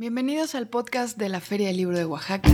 Bienvenidos 0.00 0.54
al 0.54 0.68
podcast 0.68 1.18
de 1.18 1.28
la 1.28 1.40
Feria 1.40 1.66
del 1.66 1.78
Libro 1.78 1.98
de 1.98 2.04
Oaxaca. 2.04 2.48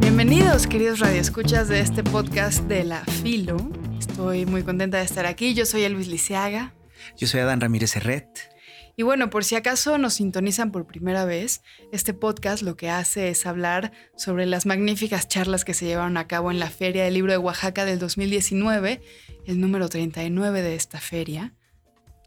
Bienvenidos, 0.00 0.66
queridos 0.66 0.98
radioescuchas 0.98 1.68
de 1.68 1.80
este 1.80 2.04
podcast 2.04 2.64
de 2.64 2.84
la 2.84 3.02
Filo. 3.06 3.56
Estoy 3.98 4.44
muy 4.44 4.64
contenta 4.64 4.98
de 4.98 5.04
estar 5.04 5.24
aquí. 5.24 5.54
Yo 5.54 5.64
soy 5.64 5.84
Elvis 5.84 6.08
Lisiaga. 6.08 6.74
Yo 7.16 7.26
soy 7.26 7.40
Adán 7.40 7.62
Ramírez 7.62 7.96
Herret. 7.96 8.50
Y 8.96 9.02
bueno, 9.02 9.30
por 9.30 9.44
si 9.44 9.54
acaso 9.54 9.96
nos 9.96 10.12
sintonizan 10.12 10.72
por 10.72 10.86
primera 10.86 11.24
vez, 11.24 11.62
este 11.90 12.12
podcast 12.12 12.62
lo 12.62 12.76
que 12.76 12.90
hace 12.90 13.30
es 13.30 13.46
hablar 13.46 13.92
sobre 14.14 14.44
las 14.44 14.66
magníficas 14.66 15.26
charlas 15.26 15.64
que 15.64 15.72
se 15.72 15.86
llevaron 15.86 16.18
a 16.18 16.28
cabo 16.28 16.50
en 16.50 16.58
la 16.58 16.68
Feria 16.68 17.04
del 17.04 17.14
Libro 17.14 17.32
de 17.32 17.38
Oaxaca 17.38 17.86
del 17.86 17.98
2019, 17.98 19.00
el 19.46 19.58
número 19.58 19.88
39 19.88 20.60
de 20.60 20.74
esta 20.74 21.00
feria. 21.00 21.54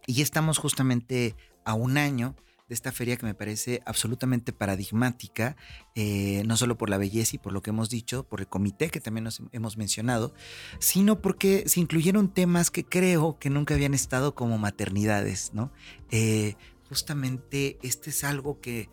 Y 0.08 0.24
estamos 0.24 0.58
justamente 0.58 1.36
a 1.66 1.74
un 1.74 1.98
año 1.98 2.36
de 2.70 2.76
esta 2.76 2.92
feria 2.92 3.18
que 3.18 3.26
me 3.26 3.34
parece 3.34 3.82
absolutamente 3.86 4.54
paradigmática, 4.54 5.58
eh, 5.96 6.44
no 6.46 6.56
solo 6.56 6.78
por 6.78 6.90
la 6.90 7.00
belleza 7.00 7.36
y 7.36 7.40
por 7.40 7.52
lo 7.52 7.64
que 7.64 7.72
hemos 7.72 7.90
dicho, 7.90 8.24
por 8.24 8.42
el 8.42 8.48
comité 8.48 8.90
que 8.90 9.02
también 9.02 9.28
hemos 9.52 9.76
mencionado, 9.76 10.34
sino 10.78 11.20
porque 11.20 11.64
se 11.68 11.80
incluyeron 11.80 12.32
temas 12.32 12.70
que 12.70 12.86
creo 12.86 13.40
que 13.40 13.50
nunca 13.50 13.74
habían 13.74 13.96
estado 13.96 14.36
como 14.36 14.60
maternidades, 14.60 15.52
¿no? 15.54 15.72
Eh, 16.12 16.56
justamente 16.88 17.80
este 17.82 18.12
es 18.12 18.24
algo 18.24 18.62
que 18.62 18.90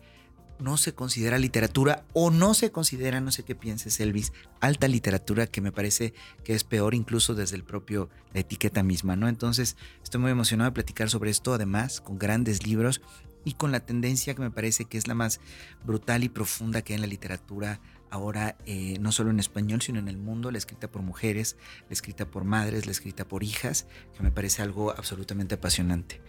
no 0.59 0.77
se 0.77 0.93
considera 0.93 1.37
literatura 1.37 2.03
o 2.13 2.31
no 2.31 2.53
se 2.53 2.71
considera, 2.71 3.21
no 3.21 3.31
sé 3.31 3.43
qué 3.43 3.55
pienses 3.55 3.99
Elvis, 3.99 4.33
alta 4.59 4.87
literatura 4.87 5.47
que 5.47 5.61
me 5.61 5.71
parece 5.71 6.13
que 6.43 6.53
es 6.53 6.63
peor 6.63 6.95
incluso 6.95 7.35
desde 7.35 7.55
el 7.55 7.63
propio 7.63 8.09
la 8.33 8.41
etiqueta 8.41 8.83
misma, 8.83 9.15
¿no? 9.15 9.27
Entonces 9.27 9.77
estoy 10.03 10.21
muy 10.21 10.31
emocionado 10.31 10.69
de 10.69 10.75
platicar 10.75 11.09
sobre 11.09 11.29
esto, 11.29 11.53
además 11.53 12.01
con 12.01 12.17
grandes 12.17 12.65
libros 12.65 13.01
y 13.45 13.53
con 13.53 13.71
la 13.71 13.79
tendencia 13.79 14.35
que 14.35 14.41
me 14.41 14.51
parece 14.51 14.85
que 14.85 14.97
es 14.97 15.07
la 15.07 15.15
más 15.15 15.39
brutal 15.85 16.23
y 16.23 16.29
profunda 16.29 16.81
que 16.81 16.93
hay 16.93 16.95
en 16.95 17.01
la 17.01 17.07
literatura 17.07 17.79
ahora, 18.09 18.55
eh, 18.65 18.97
no 18.99 19.11
solo 19.11 19.29
en 19.29 19.39
español, 19.39 19.81
sino 19.81 19.99
en 19.99 20.07
el 20.07 20.17
mundo, 20.17 20.51
la 20.51 20.57
escrita 20.57 20.89
por 20.89 21.01
mujeres, 21.01 21.57
la 21.89 21.93
escrita 21.93 22.25
por 22.25 22.43
madres, 22.43 22.85
la 22.85 22.91
escrita 22.91 23.27
por 23.27 23.43
hijas, 23.43 23.87
que 24.15 24.23
me 24.23 24.31
parece 24.31 24.61
algo 24.61 24.91
absolutamente 24.91 25.55
apasionante. 25.55 26.21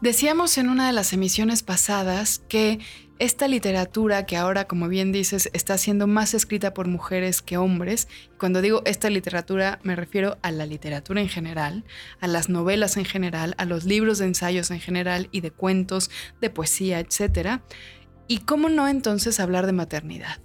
Decíamos 0.00 0.58
en 0.58 0.68
una 0.68 0.86
de 0.86 0.92
las 0.92 1.12
emisiones 1.12 1.64
pasadas 1.64 2.40
que 2.48 2.78
esta 3.18 3.48
literatura 3.48 4.26
que 4.26 4.36
ahora, 4.36 4.66
como 4.66 4.86
bien 4.86 5.10
dices, 5.10 5.50
está 5.52 5.76
siendo 5.76 6.06
más 6.06 6.34
escrita 6.34 6.72
por 6.72 6.86
mujeres 6.86 7.42
que 7.42 7.56
hombres, 7.56 8.06
cuando 8.38 8.62
digo 8.62 8.82
esta 8.84 9.10
literatura 9.10 9.80
me 9.82 9.96
refiero 9.96 10.38
a 10.42 10.52
la 10.52 10.66
literatura 10.66 11.20
en 11.20 11.28
general, 11.28 11.84
a 12.20 12.28
las 12.28 12.48
novelas 12.48 12.96
en 12.96 13.04
general, 13.04 13.56
a 13.58 13.64
los 13.64 13.84
libros 13.84 14.18
de 14.18 14.26
ensayos 14.26 14.70
en 14.70 14.78
general 14.78 15.28
y 15.32 15.40
de 15.40 15.50
cuentos, 15.50 16.10
de 16.40 16.50
poesía, 16.50 17.00
etc. 17.00 17.60
Y 18.28 18.38
cómo 18.38 18.68
no 18.68 18.86
entonces 18.86 19.40
hablar 19.40 19.66
de 19.66 19.72
maternidad. 19.72 20.38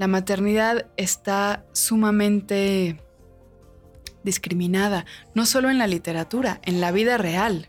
La 0.00 0.08
maternidad 0.08 0.86
está 0.96 1.66
sumamente 1.74 2.98
discriminada, 4.24 5.04
no 5.34 5.44
solo 5.44 5.68
en 5.68 5.76
la 5.76 5.86
literatura, 5.86 6.58
en 6.64 6.80
la 6.80 6.90
vida 6.90 7.18
real. 7.18 7.68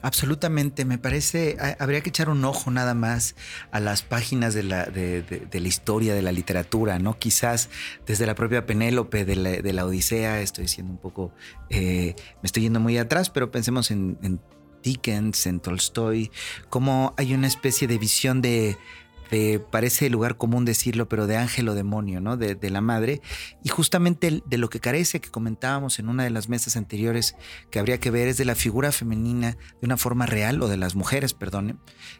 Absolutamente, 0.00 0.86
me 0.86 0.96
parece, 0.96 1.58
habría 1.78 2.00
que 2.00 2.08
echar 2.08 2.30
un 2.30 2.46
ojo 2.46 2.70
nada 2.70 2.94
más 2.94 3.34
a 3.72 3.78
las 3.78 4.00
páginas 4.00 4.54
de 4.54 4.62
la, 4.62 4.86
de, 4.86 5.48
la 5.52 5.68
historia 5.68 6.14
de 6.14 6.22
la 6.22 6.32
literatura, 6.32 6.98
¿no? 6.98 7.18
Quizás 7.18 7.68
desde 8.06 8.24
la 8.24 8.34
propia 8.34 8.64
Penélope 8.64 9.26
de 9.26 9.72
la, 9.74 9.84
Odisea, 9.84 10.40
estoy 10.40 10.66
siendo 10.66 10.92
un 10.94 10.98
poco, 10.98 11.30
eh, 11.68 12.14
me 12.42 12.46
estoy 12.46 12.62
yendo 12.62 12.80
muy 12.80 12.96
atrás, 12.96 13.28
pero 13.28 13.50
pensemos 13.50 13.90
en, 13.90 14.16
en 14.22 14.40
Dickens, 14.82 15.46
en 15.46 15.60
Tolstoy, 15.60 16.30
como 16.70 17.12
hay 17.18 17.34
una 17.34 17.48
especie 17.48 17.86
de 17.86 17.98
visión 17.98 18.40
de 18.40 18.78
parece 19.70 20.10
lugar 20.10 20.36
común 20.36 20.64
decirlo, 20.64 21.08
pero 21.08 21.26
de 21.26 21.36
ángel 21.36 21.68
o 21.68 21.74
demonio, 21.74 22.20
¿no? 22.20 22.36
De, 22.36 22.70
la 22.70 22.80
madre. 22.80 23.20
Y 23.62 23.68
justamente 23.68 24.42
de 24.44 24.58
lo 24.58 24.68
que 24.70 24.80
carece, 24.80 25.20
que 25.20 25.30
comentábamos 25.30 25.98
en 25.98 26.08
una 26.08 26.24
de 26.24 26.30
las 26.30 26.48
mesas 26.48 26.76
anteriores, 26.76 27.36
que 27.70 27.78
habría 27.78 27.98
que 27.98 28.10
ver 28.10 28.28
es 28.28 28.36
de 28.36 28.44
la 28.44 28.54
figura 28.54 28.92
femenina 28.92 29.56
de 29.80 29.86
una 29.86 29.96
forma 29.96 30.26
real, 30.26 30.62
o 30.62 30.68
de 30.68 30.76
las 30.76 30.94
mujeres, 30.94 31.34
perdone, 31.34 31.76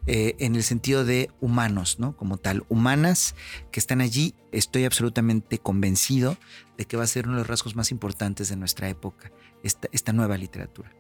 eh, 0.07 0.37
en 0.39 0.57
el 0.57 0.63
sentido 0.63 1.05
de 1.05 1.31
humanos, 1.41 1.99
¿no? 1.99 2.17
Como 2.17 2.37
tal, 2.37 2.65
humanas 2.69 3.35
que 3.71 3.81
están 3.81 4.01
allí. 4.01 4.35
Estoy 4.53 4.85
absolutamente 4.85 5.59
convencido 5.59 6.37
de 6.77 6.85
que 6.85 6.97
va 6.97 7.05
a 7.05 7.09
ser 7.09 7.27
uno 7.27 7.37
de 7.37 7.41
los 7.41 7.49
rasgos 7.49 7.77
más 7.77 7.91
importantes 7.91 8.49
de 8.49 8.57
nuestra 8.57 8.89
época, 8.89 9.31
esta 9.63 10.13
nueva 10.13 10.37
literatura. 10.37 11.00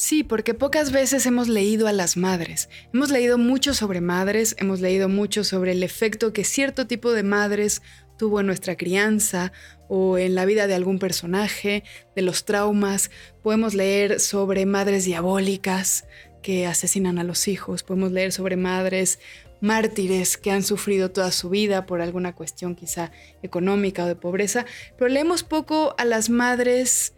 Sí, 0.00 0.24
porque 0.24 0.54
pocas 0.54 0.92
veces 0.92 1.26
hemos 1.26 1.46
leído 1.46 1.86
a 1.86 1.92
las 1.92 2.16
madres. 2.16 2.70
Hemos 2.94 3.10
leído 3.10 3.36
mucho 3.36 3.74
sobre 3.74 4.00
madres, 4.00 4.56
hemos 4.58 4.80
leído 4.80 5.10
mucho 5.10 5.44
sobre 5.44 5.72
el 5.72 5.82
efecto 5.82 6.32
que 6.32 6.42
cierto 6.42 6.86
tipo 6.86 7.12
de 7.12 7.22
madres 7.22 7.82
tuvo 8.16 8.40
en 8.40 8.46
nuestra 8.46 8.78
crianza 8.78 9.52
o 9.90 10.16
en 10.16 10.34
la 10.34 10.46
vida 10.46 10.66
de 10.66 10.74
algún 10.74 10.98
personaje, 10.98 11.84
de 12.16 12.22
los 12.22 12.46
traumas. 12.46 13.10
Podemos 13.42 13.74
leer 13.74 14.20
sobre 14.20 14.64
madres 14.64 15.04
diabólicas 15.04 16.06
que 16.40 16.66
asesinan 16.66 17.18
a 17.18 17.24
los 17.24 17.46
hijos. 17.46 17.82
Podemos 17.82 18.10
leer 18.10 18.32
sobre 18.32 18.56
madres 18.56 19.18
mártires 19.60 20.38
que 20.38 20.50
han 20.50 20.62
sufrido 20.62 21.10
toda 21.10 21.30
su 21.30 21.50
vida 21.50 21.84
por 21.84 22.00
alguna 22.00 22.34
cuestión 22.34 22.74
quizá 22.74 23.12
económica 23.42 24.04
o 24.04 24.08
de 24.08 24.16
pobreza. 24.16 24.64
Pero 24.96 25.10
leemos 25.10 25.42
poco 25.42 25.94
a 25.98 26.06
las 26.06 26.30
madres 26.30 27.12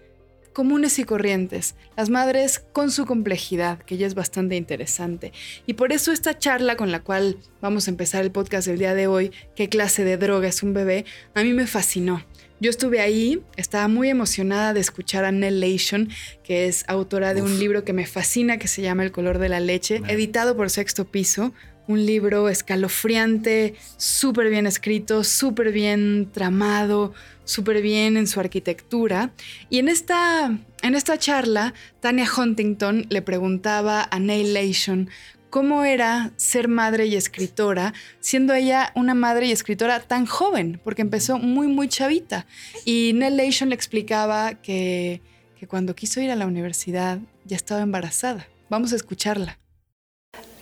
comunes 0.53 0.99
y 0.99 1.05
corrientes, 1.05 1.75
las 1.97 2.11
madres 2.11 2.63
con 2.73 2.91
su 2.91 3.07
complejidad, 3.07 3.79
que 3.81 3.97
ya 3.97 4.07
es 4.07 4.15
bastante 4.15 4.57
interesante. 4.57 5.33
Y 5.67 5.75
por 5.75 5.93
eso 5.93 6.13
esta 6.13 6.39
charla 6.39 6.77
con 6.77 6.93
la 6.93 7.01
cual 7.01 7.39
vamos 7.61 7.87
a 7.87 7.91
empezar 7.91 8.23
el 8.23 8.31
podcast 8.31 8.69
del 8.69 8.79
día 8.79 8.95
de 8.95 9.07
hoy, 9.07 9.33
qué 9.57 9.69
clase 9.69 10.05
de 10.05 10.17
droga 10.17 10.49
es 10.49 10.63
un 10.63 10.75
bebé, 10.75 11.05
a 11.35 11.43
mí 11.43 11.53
me 11.53 11.67
fascinó. 11.67 12.25
Yo 12.61 12.71
estuve 12.71 13.01
ahí, 13.01 13.43
estaba 13.57 13.89
muy 13.89 14.09
emocionada 14.09 14.73
de 14.73 14.79
escuchar 14.79 15.25
a 15.25 15.33
Nell 15.33 15.61
Lation, 15.61 16.11
que 16.45 16.69
es 16.69 16.85
autora 16.87 17.35
de 17.35 17.43
un 17.43 17.59
libro 17.59 17.83
que 17.83 17.93
me 17.93 18.07
fascina, 18.07 18.57
que 18.57 18.69
se 18.69 18.83
llama 18.83 19.03
El 19.03 19.11
color 19.11 19.39
de 19.39 19.49
la 19.49 19.59
leche, 19.59 20.01
editado 20.07 20.57
por 20.57 20.71
Sexto 20.71 21.05
Piso, 21.07 21.53
un 21.89 22.07
libro 22.07 22.49
escalofriante, 22.49 23.75
súper 23.97 24.49
bien 24.49 24.69
escrito, 24.69 25.25
súper 25.25 25.73
bien 25.73 26.29
tramado, 26.33 27.13
súper 27.45 27.83
bien 27.83 28.17
en 28.17 28.27
su 28.27 28.41
arquitectura. 28.41 29.33
Y 29.71 29.79
en 29.79 29.89
esta, 29.89 30.59
en 30.83 30.95
esta 30.95 31.19
charla, 31.19 31.75
Tania 32.01 32.27
Huntington 32.37 33.07
le 33.09 33.23
preguntaba 33.23 34.07
a 34.11 34.19
Neil 34.19 34.55
Lation 34.55 35.11
cómo 35.51 35.85
era 35.85 36.33
ser 36.37 36.67
madre 36.69 37.07
y 37.07 37.15
escritora, 37.15 37.93
siendo 38.21 38.55
ella 38.55 38.91
una 38.95 39.15
madre 39.15 39.47
y 39.47 39.53
escritora 39.53 40.01
tan 40.01 40.25
joven, 40.25 40.81
porque 40.83 41.03
empezó 41.03 41.39
muy, 41.39 41.69
muy 41.69 41.89
chavita. 41.89 42.47
Y 42.87 43.13
Neil 43.15 43.37
Lation 43.37 43.69
le 43.69 43.75
explicaba 43.75 44.55
que, 44.55 45.21
que 45.59 45.67
cuando 45.67 45.95
quiso 45.95 46.21
ir 46.23 46.31
a 46.31 46.37
la 46.37 46.47
universidad 46.47 47.19
ya 47.45 47.57
estaba 47.57 47.83
embarazada. 47.83 48.49
Vamos 48.71 48.95
a 48.95 48.97
escucharla. 48.97 49.62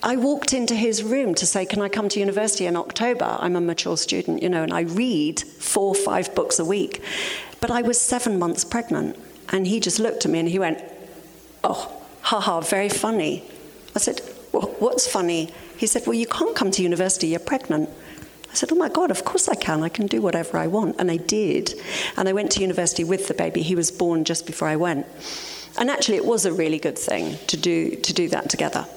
I 0.03 0.15
walked 0.15 0.51
into 0.51 0.73
his 0.73 1.03
room 1.03 1.35
to 1.35 1.45
say, 1.45 1.65
Can 1.65 1.81
I 1.81 1.87
come 1.87 2.09
to 2.09 2.19
university 2.19 2.65
in 2.65 2.75
October? 2.75 3.37
I'm 3.39 3.55
a 3.55 3.61
mature 3.61 3.97
student, 3.97 4.41
you 4.41 4.49
know, 4.49 4.63
and 4.63 4.73
I 4.73 4.81
read 4.81 5.39
four 5.41 5.89
or 5.89 5.95
five 5.95 6.33
books 6.33 6.57
a 6.57 6.65
week. 6.65 7.03
But 7.59 7.69
I 7.69 7.83
was 7.83 8.01
seven 8.01 8.39
months 8.39 8.63
pregnant. 8.65 9.17
And 9.49 9.67
he 9.67 9.79
just 9.79 9.99
looked 9.99 10.25
at 10.25 10.31
me 10.31 10.39
and 10.39 10.49
he 10.49 10.57
went, 10.57 10.83
Oh, 11.63 12.01
haha, 12.21 12.61
very 12.61 12.89
funny. 12.89 13.43
I 13.95 13.99
said, 13.99 14.21
well, 14.51 14.73
What's 14.79 15.07
funny? 15.07 15.53
He 15.77 15.85
said, 15.85 16.07
Well, 16.07 16.15
you 16.15 16.25
can't 16.25 16.55
come 16.55 16.71
to 16.71 16.81
university, 16.81 17.27
you're 17.27 17.39
pregnant. 17.39 17.87
I 18.49 18.55
said, 18.55 18.71
Oh 18.71 18.75
my 18.75 18.89
God, 18.89 19.11
of 19.11 19.23
course 19.23 19.47
I 19.47 19.55
can. 19.55 19.83
I 19.83 19.89
can 19.89 20.07
do 20.07 20.19
whatever 20.19 20.57
I 20.57 20.65
want. 20.65 20.95
And 20.97 21.11
I 21.11 21.17
did. 21.17 21.75
And 22.17 22.27
I 22.27 22.33
went 22.33 22.51
to 22.53 22.61
university 22.61 23.03
with 23.03 23.27
the 23.27 23.35
baby. 23.35 23.61
He 23.61 23.75
was 23.75 23.91
born 23.91 24.23
just 24.23 24.47
before 24.47 24.67
I 24.67 24.77
went. 24.77 25.05
And 25.77 25.91
actually, 25.91 26.17
it 26.17 26.25
was 26.25 26.45
a 26.45 26.51
really 26.51 26.79
good 26.79 26.97
thing 26.97 27.37
to 27.47 27.55
do, 27.55 27.95
to 27.95 28.13
do 28.13 28.27
that 28.29 28.49
together. 28.49 28.87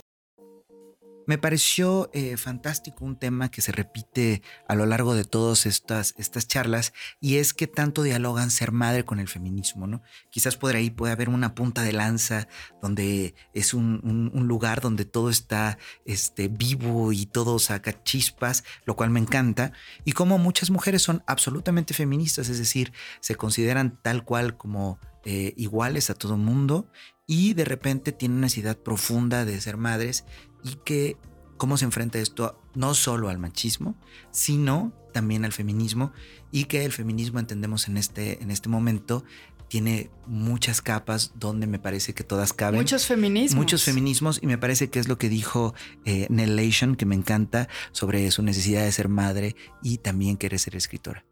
Me 1.27 1.39
pareció 1.39 2.11
eh, 2.13 2.37
fantástico 2.37 3.05
un 3.05 3.17
tema 3.17 3.51
que 3.51 3.63
se 3.63 3.73
repite 3.73 4.43
a 4.69 4.75
lo 4.75 4.85
largo 4.85 5.15
de 5.15 5.25
todas 5.25 5.65
estas, 5.67 6.15
charlas 6.47 6.93
y 7.21 7.37
es 7.37 7.55
que 7.55 7.67
tanto 7.67 8.03
dialogan 8.03 8.51
ser 8.51 8.73
madre 8.73 9.05
con 9.05 9.21
el 9.21 9.29
feminismo, 9.29 9.87
¿no? 9.87 10.03
Quizás 10.31 10.57
por 10.57 10.77
ahí 10.77 10.91
puede 10.91 11.13
haber 11.13 11.29
una 11.29 11.55
punta 11.55 11.83
de 11.83 11.93
lanza 11.93 12.49
donde 12.83 13.35
es 13.55 13.73
un, 13.73 14.31
lugar 14.35 14.81
donde 14.81 15.05
todo 15.07 15.31
está 15.31 15.79
este, 16.05 16.49
vivo 16.49 17.13
y 17.13 17.25
todo 17.27 17.59
saca 17.59 18.03
chispas, 18.03 18.65
lo 18.85 18.95
cual 18.95 19.11
me 19.11 19.21
encanta, 19.21 19.73
y 20.05 20.13
como 20.13 20.39
muchas 20.39 20.71
mujeres 20.71 21.03
son 21.03 21.23
absolutamente 21.27 21.95
feministas, 21.95 22.49
es 22.49 22.59
decir, 22.59 22.93
se 23.21 23.37
consideran 23.37 23.99
tal 24.03 24.25
cual 24.25 24.57
como 24.57 24.99
eh, 25.25 25.55
iguales 25.57 26.11
a 26.11 26.15
todo 26.15 26.37
mundo 26.37 26.87
y 27.27 27.55
de 27.55 27.65
repente 27.65 28.13
tienen 28.13 28.39
una 28.39 28.47
necesidad 28.47 28.77
profunda 28.77 29.47
de 29.47 29.59
ser 29.61 29.79
madres 29.79 30.27
y 30.65 30.77
que 30.85 31.17
cómo 31.57 31.77
se 31.77 31.85
enfrenta 31.85 32.19
esto 32.19 32.61
no 32.75 32.95
solo 32.95 33.29
al 33.29 33.39
machismo, 33.39 33.95
sino 34.31 34.93
también 35.13 35.45
al 35.45 35.53
feminismo 35.53 36.13
y 36.51 36.65
que 36.65 36.85
el 36.85 36.93
feminismo 36.93 37.39
entendemos 37.39 37.87
en 37.87 37.97
este, 37.97 38.43
en 38.43 38.51
este 38.51 38.69
momento 38.69 39.25
tiene 39.69 40.11
muchas 40.27 40.83
capas 40.83 41.33
donde 41.35 41.67
me 41.67 41.79
parece 41.79 42.15
que 42.15 42.23
todas 42.23 42.53
caben. 42.53 42.81
Muchos 42.81 43.07
feminismos. 43.07 43.57
Muchos 43.57 43.83
feminismos 43.83 44.39
y 44.43 44.47
me 44.47 44.59
parece 44.59 44.89
que 44.89 44.99
es 44.99 45.09
lo 45.09 45.19
que 45.19 45.29
dijo 45.29 45.75
eh, 46.05 46.29
que 46.29 47.07
me 47.07 47.15
encanta, 47.15 47.69
sobre 47.93 48.31
su 48.31 48.43
necesidad 48.43 48.85
de 48.85 48.93
ser 48.93 49.09
madre 49.09 49.57
y 49.83 49.99
también 49.99 50.37
querer 50.37 50.59
ser 50.59 50.77
escritora. 50.77 51.25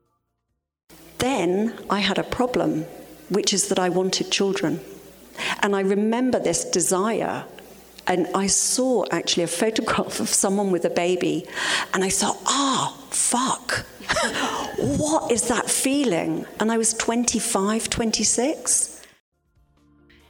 Then 1.18 1.74
I 1.90 2.00
had 2.00 2.18
a 2.18 2.28
problem, 2.28 2.84
which 3.30 3.52
is 3.52 3.68
that 3.68 3.78
I 3.78 3.88
wanted 3.88 4.30
children. 4.30 4.80
And 5.62 5.76
I 5.76 5.82
remember 5.82 6.42
this 6.42 6.64
desire 6.64 7.44
and 8.06 8.28
I 8.34 8.48
saw 8.48 9.04
actually 9.10 9.44
a 9.44 9.48
photograph 9.48 10.20
of 10.20 10.28
someone 10.28 10.70
with 10.70 10.84
a 10.84 10.90
baby, 10.90 11.46
and 11.94 12.04
I 12.04 12.10
thought, 12.10 12.38
ah, 12.46 12.96
fuck. 13.10 13.84
what 14.98 15.30
is 15.30 15.48
that 15.48 15.70
feeling? 15.70 16.44
And 16.60 16.72
I 16.72 16.78
was 16.78 16.94
25, 16.94 17.88
26. 17.88 19.00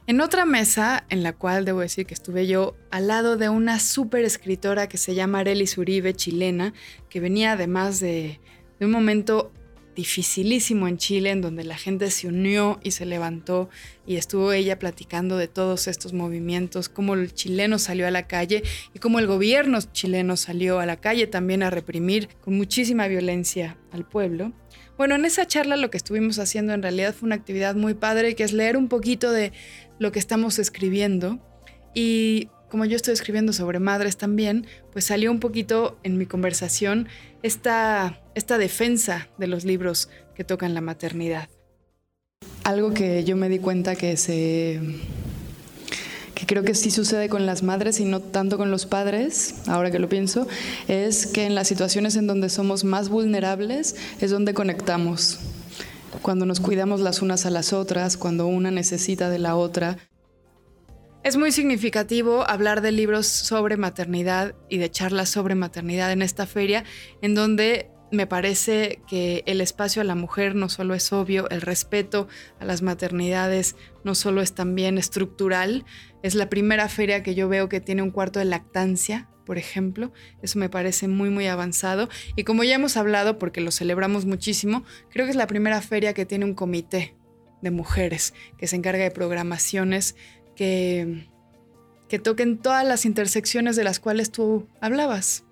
En 0.05 0.19
otra 0.19 0.45
mesa, 0.45 1.05
en 1.09 1.23
la 1.23 1.31
cual 1.31 1.63
debo 1.63 1.79
decir 1.79 2.05
que 2.05 2.13
estuve 2.13 2.45
yo 2.45 2.75
al 2.91 3.07
lado 3.07 3.37
de 3.37 3.47
una 3.47 3.79
súper 3.79 4.25
escritora 4.25 4.89
que 4.89 4.97
se 4.97 5.15
llama 5.15 5.39
Arelis 5.39 5.77
Uribe, 5.77 6.13
chilena, 6.13 6.73
que 7.09 7.21
venía 7.21 7.53
además 7.53 8.01
de, 8.01 8.41
de 8.79 8.85
un 8.85 8.91
momento 8.91 9.53
dificilísimo 9.95 10.87
en 10.87 10.97
Chile, 10.97 11.31
en 11.31 11.41
donde 11.41 11.63
la 11.63 11.77
gente 11.77 12.09
se 12.11 12.27
unió 12.27 12.79
y 12.83 12.91
se 12.91 13.05
levantó 13.05 13.69
y 14.05 14.15
estuvo 14.15 14.51
ella 14.51 14.79
platicando 14.79 15.37
de 15.37 15.47
todos 15.47 15.87
estos 15.87 16.13
movimientos, 16.13 16.89
cómo 16.89 17.13
el 17.13 17.33
chileno 17.33 17.79
salió 17.79 18.07
a 18.07 18.11
la 18.11 18.27
calle 18.27 18.63
y 18.93 18.99
cómo 18.99 19.19
el 19.19 19.27
gobierno 19.27 19.79
chileno 19.91 20.37
salió 20.37 20.79
a 20.79 20.85
la 20.85 20.97
calle 20.97 21.27
también 21.27 21.63
a 21.63 21.69
reprimir 21.69 22.29
con 22.41 22.55
muchísima 22.55 23.07
violencia 23.07 23.77
al 23.91 24.07
pueblo. 24.07 24.53
Bueno, 24.97 25.15
en 25.15 25.25
esa 25.25 25.47
charla 25.47 25.75
lo 25.75 25.89
que 25.89 25.97
estuvimos 25.97 26.39
haciendo 26.39 26.73
en 26.73 26.83
realidad 26.83 27.15
fue 27.15 27.27
una 27.27 27.35
actividad 27.35 27.75
muy 27.75 27.93
padre, 27.93 28.35
que 28.35 28.43
es 28.43 28.53
leer 28.53 28.77
un 28.77 28.89
poquito 28.89 29.31
de 29.31 29.51
lo 29.99 30.11
que 30.11 30.19
estamos 30.19 30.59
escribiendo 30.59 31.39
y 31.95 32.49
como 32.73 32.85
yo 32.85 32.95
estoy 32.95 33.13
escribiendo 33.13 33.53
sobre 33.53 33.77
madres 33.77 34.17
también, 34.17 34.65
pues 34.91 35.05
salió 35.05 35.29
un 35.29 35.39
poquito 35.39 35.99
en 36.01 36.17
mi 36.17 36.25
conversación 36.25 37.07
esta, 37.43 38.19
esta 38.33 38.57
defensa 38.57 39.29
de 39.37 39.45
los 39.45 39.63
libros 39.63 40.09
que 40.33 40.43
tocan 40.43 40.73
la 40.73 40.81
maternidad. 40.81 41.49
Algo 42.63 42.91
que 42.91 43.23
yo 43.25 43.37
me 43.37 43.47
di 43.47 43.59
cuenta 43.59 43.95
que 43.95 44.17
se 44.17 44.81
que 46.33 46.47
creo 46.47 46.63
que 46.63 46.73
sí 46.73 46.89
sucede 46.89 47.29
con 47.29 47.45
las 47.45 47.61
madres 47.61 47.99
y 47.99 48.05
no 48.05 48.21
tanto 48.21 48.57
con 48.57 48.71
los 48.71 48.87
padres, 48.87 49.53
ahora 49.67 49.91
que 49.91 49.99
lo 49.99 50.09
pienso, 50.09 50.47
es 50.87 51.27
que 51.27 51.45
en 51.45 51.53
las 51.53 51.67
situaciones 51.67 52.15
en 52.15 52.25
donde 52.25 52.49
somos 52.49 52.83
más 52.83 53.07
vulnerables 53.09 53.95
es 54.19 54.31
donde 54.31 54.55
conectamos. 54.55 55.37
Cuando 56.23 56.47
nos 56.47 56.59
cuidamos 56.59 57.01
las 57.01 57.21
unas 57.21 57.45
a 57.45 57.51
las 57.51 57.71
otras, 57.71 58.17
cuando 58.17 58.47
una 58.47 58.71
necesita 58.71 59.29
de 59.29 59.37
la 59.37 59.55
otra, 59.55 59.99
es 61.23 61.37
muy 61.37 61.53
significativo 61.53 62.47
hablar 62.49 62.81
de 62.81 62.91
libros 62.91 63.27
sobre 63.27 63.77
maternidad 63.77 64.55
y 64.69 64.77
de 64.77 64.91
charlas 64.91 65.29
sobre 65.29 65.55
maternidad 65.55 66.11
en 66.11 66.21
esta 66.21 66.45
feria, 66.45 66.83
en 67.21 67.33
donde 67.33 67.89
me 68.11 68.27
parece 68.27 69.01
que 69.07 69.41
el 69.47 69.61
espacio 69.61 70.01
a 70.01 70.05
la 70.05 70.15
mujer 70.15 70.53
no 70.53 70.67
solo 70.67 70.93
es 70.93 71.13
obvio, 71.13 71.49
el 71.49 71.61
respeto 71.61 72.27
a 72.59 72.65
las 72.65 72.81
maternidades 72.81 73.75
no 74.03 74.15
solo 74.15 74.41
es 74.41 74.53
también 74.53 74.97
estructural, 74.97 75.85
es 76.21 76.35
la 76.35 76.49
primera 76.49 76.89
feria 76.89 77.23
que 77.23 77.35
yo 77.35 77.47
veo 77.47 77.69
que 77.69 77.79
tiene 77.79 78.01
un 78.01 78.11
cuarto 78.11 78.39
de 78.39 78.45
lactancia, 78.45 79.29
por 79.45 79.57
ejemplo, 79.57 80.11
eso 80.41 80.59
me 80.59 80.69
parece 80.69 81.07
muy 81.07 81.29
muy 81.29 81.47
avanzado. 81.47 82.07
Y 82.35 82.43
como 82.43 82.63
ya 82.63 82.75
hemos 82.75 82.95
hablado 82.95 83.39
porque 83.39 83.61
lo 83.61 83.71
celebramos 83.71 84.25
muchísimo, 84.25 84.83
creo 85.09 85.25
que 85.25 85.31
es 85.31 85.37
la 85.37 85.47
primera 85.47 85.81
feria 85.81 86.13
que 86.13 86.25
tiene 86.25 86.45
un 86.45 86.53
comité 86.53 87.15
de 87.61 87.71
mujeres 87.71 88.33
que 88.57 88.67
se 88.67 88.75
encarga 88.75 89.03
de 89.03 89.11
programaciones 89.11 90.15
que, 90.55 91.27
que 92.09 92.19
toquen 92.19 92.57
todas 92.57 92.85
las 92.85 93.05
intersecciones 93.05 93.75
de 93.75 93.83
las 93.83 93.99
cuales 93.99 94.31
tú 94.31 94.67
hablabas. 94.81 95.43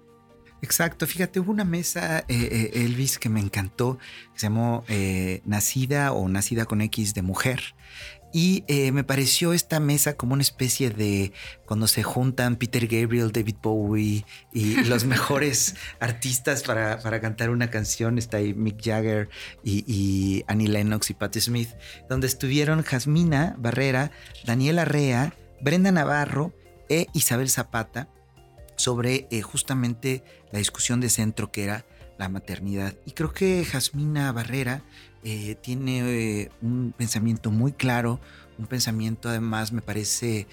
Exacto, 0.62 1.08
fíjate, 1.08 1.40
hubo 1.40 1.52
una 1.52 1.66
mesa, 1.66 2.20
eh, 2.20 2.24
eh, 2.30 2.72
Elvis, 2.86 3.18
que 3.18 3.30
me 3.30 3.40
encantó, 3.40 3.98
que 4.34 4.40
se 4.40 4.46
llamó 4.46 4.84
eh, 4.90 5.42
Nacida 5.44 6.14
o 6.14 6.30
Nacida 6.30 6.66
con 6.66 6.82
X 6.82 7.16
de 7.16 7.24
Mujer. 7.24 7.74
Y 8.34 8.64
me 8.94 9.04
pareció 9.04 9.54
esta 9.54 9.80
mesa 9.80 10.16
como 10.16 10.34
una 10.34 10.42
especie 10.42 10.90
de 10.90 11.34
cuando 11.66 11.88
se 11.88 12.04
juntan 12.04 12.56
Peter 12.56 12.88
Gabriel, 12.88 13.32
David 13.32 13.56
Bowie 13.62 14.26
y 14.54 14.76
los 14.86 15.06
mejores 15.06 15.76
artistas 16.00 16.64
para, 16.64 17.00
para, 17.00 17.20
cantar 17.20 17.50
una 17.50 17.70
canción. 17.70 18.18
Está 18.18 18.38
ahí 18.38 18.54
Mick 18.54 18.82
Jagger 18.82 19.30
y, 19.64 19.84
y 19.86 20.44
Annie 20.48 20.68
Lennox 20.68 21.10
y 21.10 21.14
Patti 21.14 21.42
Smith, 21.42 21.70
donde 22.10 22.28
estuvieron 22.28 22.84
Jasmina 22.84 23.56
Barrera, 23.58 24.12
Daniela 24.46 24.86
Rea, 24.86 25.34
Brenda 25.62 25.92
Navarro 25.92 26.54
e 26.90 27.08
Isabel 27.14 27.50
Zapata 27.50 28.10
sobre 28.76 29.28
eh, 29.32 29.42
justamente 29.42 30.24
la 30.52 30.60
discusión 30.60 31.00
de 31.00 31.10
centro 31.10 31.52
que 31.52 31.64
era 31.64 31.86
la 32.18 32.30
maternidad. 32.30 32.96
Y 33.06 33.12
creo 33.12 33.32
que 33.32 33.64
Jasmina 33.64 34.32
Barrera 34.32 34.84
eh, 35.24 35.56
tiene 35.62 36.00
eh, 36.42 36.52
un 36.62 36.94
pensamiento 36.98 37.52
muy 37.52 37.72
claro, 37.72 38.20
un 38.58 38.68
pensamiento 38.68 39.30
además 39.30 39.72
me 39.72 39.82
parece 39.82 40.48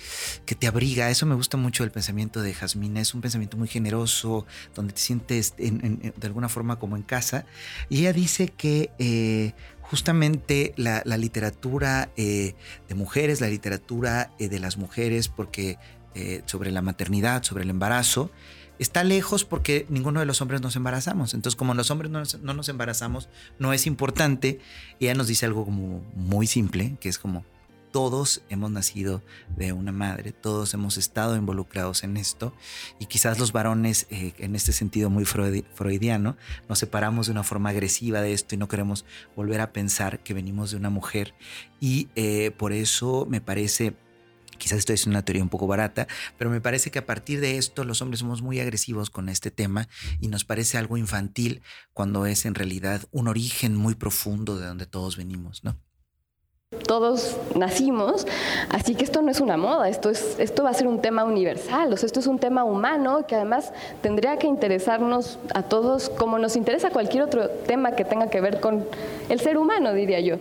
que 0.47 0.55
te 0.55 0.67
abriga. 0.67 1.11
Eso 1.11 1.27
me 1.27 1.35
gusta 1.35 1.57
mucho 1.57 1.83
del 1.83 1.91
pensamiento 1.91 2.41
de 2.41 2.55
Jasmina. 2.55 3.01
Es 3.01 3.13
un 3.13 3.21
pensamiento 3.21 3.57
muy 3.57 3.69
generoso, 3.69 4.47
donde 4.75 4.95
te 4.95 5.01
sientes 5.01 5.55
de 5.57 6.13
alguna 6.23 6.49
forma 6.49 6.79
como 6.79 6.97
en 6.97 7.03
casa. 7.03 7.45
Y 7.91 7.99
ella 7.99 8.15
dice 8.15 8.49
que 8.49 9.53
justamente 9.83 10.73
la, 10.77 11.03
literatura 11.19 12.09
de 12.17 12.55
mujeres, 12.95 13.43
la 13.43 13.49
literatura 13.49 14.31
de 14.39 14.59
las 14.59 14.79
mujeres, 14.79 15.29
porque 15.29 15.77
eh, 16.21 16.43
sobre 16.47 16.73
la 16.73 16.83
maternidad, 16.83 17.45
sobre 17.45 17.63
el 17.63 17.71
embarazo, 17.71 18.33
está 18.79 19.05
lejos 19.05 19.45
porque 19.45 19.87
ninguno 19.89 20.21
de 20.21 20.27
los 20.27 20.41
hombres 20.41 20.61
nos 20.61 20.77
embarazamos. 20.77 21.35
Entonces, 21.35 21.57
como 21.57 21.75
los 21.75 21.91
hombres 21.91 22.11
no 22.11 22.55
nos, 22.55 22.69
embarazamos, 22.69 23.29
no 23.59 23.73
es 23.73 23.87
importante. 23.87 24.61
Y 24.99 25.07
ella 25.07 25.15
nos 25.15 25.27
dice 25.27 25.47
algo 25.47 25.65
como 25.65 26.03
muy 26.15 26.47
simple, 26.47 26.97
que 27.01 27.09
es 27.09 27.19
como 27.19 27.45
todos 27.91 28.43
hemos 28.51 28.71
nacido 28.71 29.23
de 29.57 29.73
una 29.73 29.93
madre, 29.93 30.33
todos 30.33 30.75
hemos 30.75 30.99
estado 30.99 31.37
involucrados 31.37 32.05
en 32.05 32.19
esto 32.19 32.55
y 32.99 33.07
quizás 33.07 33.39
los 33.39 33.53
varones 33.53 34.07
eh, 34.11 34.35
en 34.39 34.55
este 34.55 34.73
sentido 34.73 35.09
muy 35.09 35.25
freudiano 35.25 36.37
nos 36.69 36.79
separamos 36.79 37.27
de 37.27 37.33
una 37.33 37.45
forma 37.45 37.71
agresiva 37.71 38.21
de 38.21 38.35
esto 38.35 38.55
y 38.55 38.59
no 38.59 38.69
queremos 38.69 39.07
volver 39.35 39.63
a 39.63 39.73
pensar 39.73 40.21
que 40.21 40.35
venimos 40.35 40.71
de 40.71 40.77
una 40.77 40.91
mujer 40.91 41.33
y 41.81 42.09
eh, 42.15 42.51
por 42.59 42.75
eso 42.75 43.27
me 43.29 43.41
parece 43.41 43.95
Quizás 44.59 44.79
esto 44.79 44.93
es 44.93 45.07
una 45.07 45.25
teoría 45.25 45.43
un 45.43 45.49
poco 45.49 45.67
barata, 45.67 46.07
pero 46.37 46.51
me 46.51 46.61
parece 46.61 46.91
que 46.91 46.99
a 46.99 47.07
partir 47.07 47.41
de 47.41 47.57
esto 47.57 47.85
los 47.85 48.03
hombres 48.03 48.21
somos 48.21 48.43
muy 48.43 48.61
agresivos 48.61 49.11
con 49.11 49.29
este 49.29 49.51
tema 49.51 49.89
y 50.21 50.29
nos 50.29 50.45
parece 50.45 50.79
algo 50.79 50.97
infantil 50.97 51.63
cuando 51.93 52.27
es 52.27 52.45
en 52.45 52.55
realidad 52.55 53.03
un 53.11 53.29
origen 53.29 53.77
muy 53.77 53.95
profundo 53.95 54.59
de 54.59 54.67
donde 54.67 54.87
todos 54.87 55.17
venimos, 55.17 55.65
¿no? 55.65 55.77
Todos 56.87 57.39
nacimos, 57.57 58.27
así 58.69 58.95
que 58.95 59.03
esto 59.03 59.23
no 59.23 59.31
es 59.31 59.41
una 59.41 59.57
moda, 59.57 59.89
esto, 59.89 60.11
es, 60.11 60.37
esto 60.39 60.65
va 60.65 60.71
a 60.71 60.75
ser 60.75 60.87
un 60.87 61.01
tema 61.01 61.25
universal, 61.25 61.91
o 61.91 61.97
sea, 61.97 62.07
esto 62.07 62.21
es 62.21 62.27
un 62.27 62.39
tema 62.39 62.65
humano 62.65 63.27
que 63.27 63.37
además 63.37 63.73
tendría 64.03 64.37
que 64.37 64.47
interesarnos 64.47 65.39
a 65.55 65.63
todos 65.63 66.11
como 66.11 66.39
nos 66.39 66.57
interesa 66.57 66.91
cualquier 66.91 67.23
otro 67.23 67.49
tema 67.49 67.93
que 67.93 68.05
tenga 68.05 68.29
que 68.29 68.43
ver 68.43 68.61
con 68.61 68.85
el 69.31 69.41
ser 69.41 69.57
humano, 69.57 69.95
diría 69.95 70.21
yo. 70.21 70.37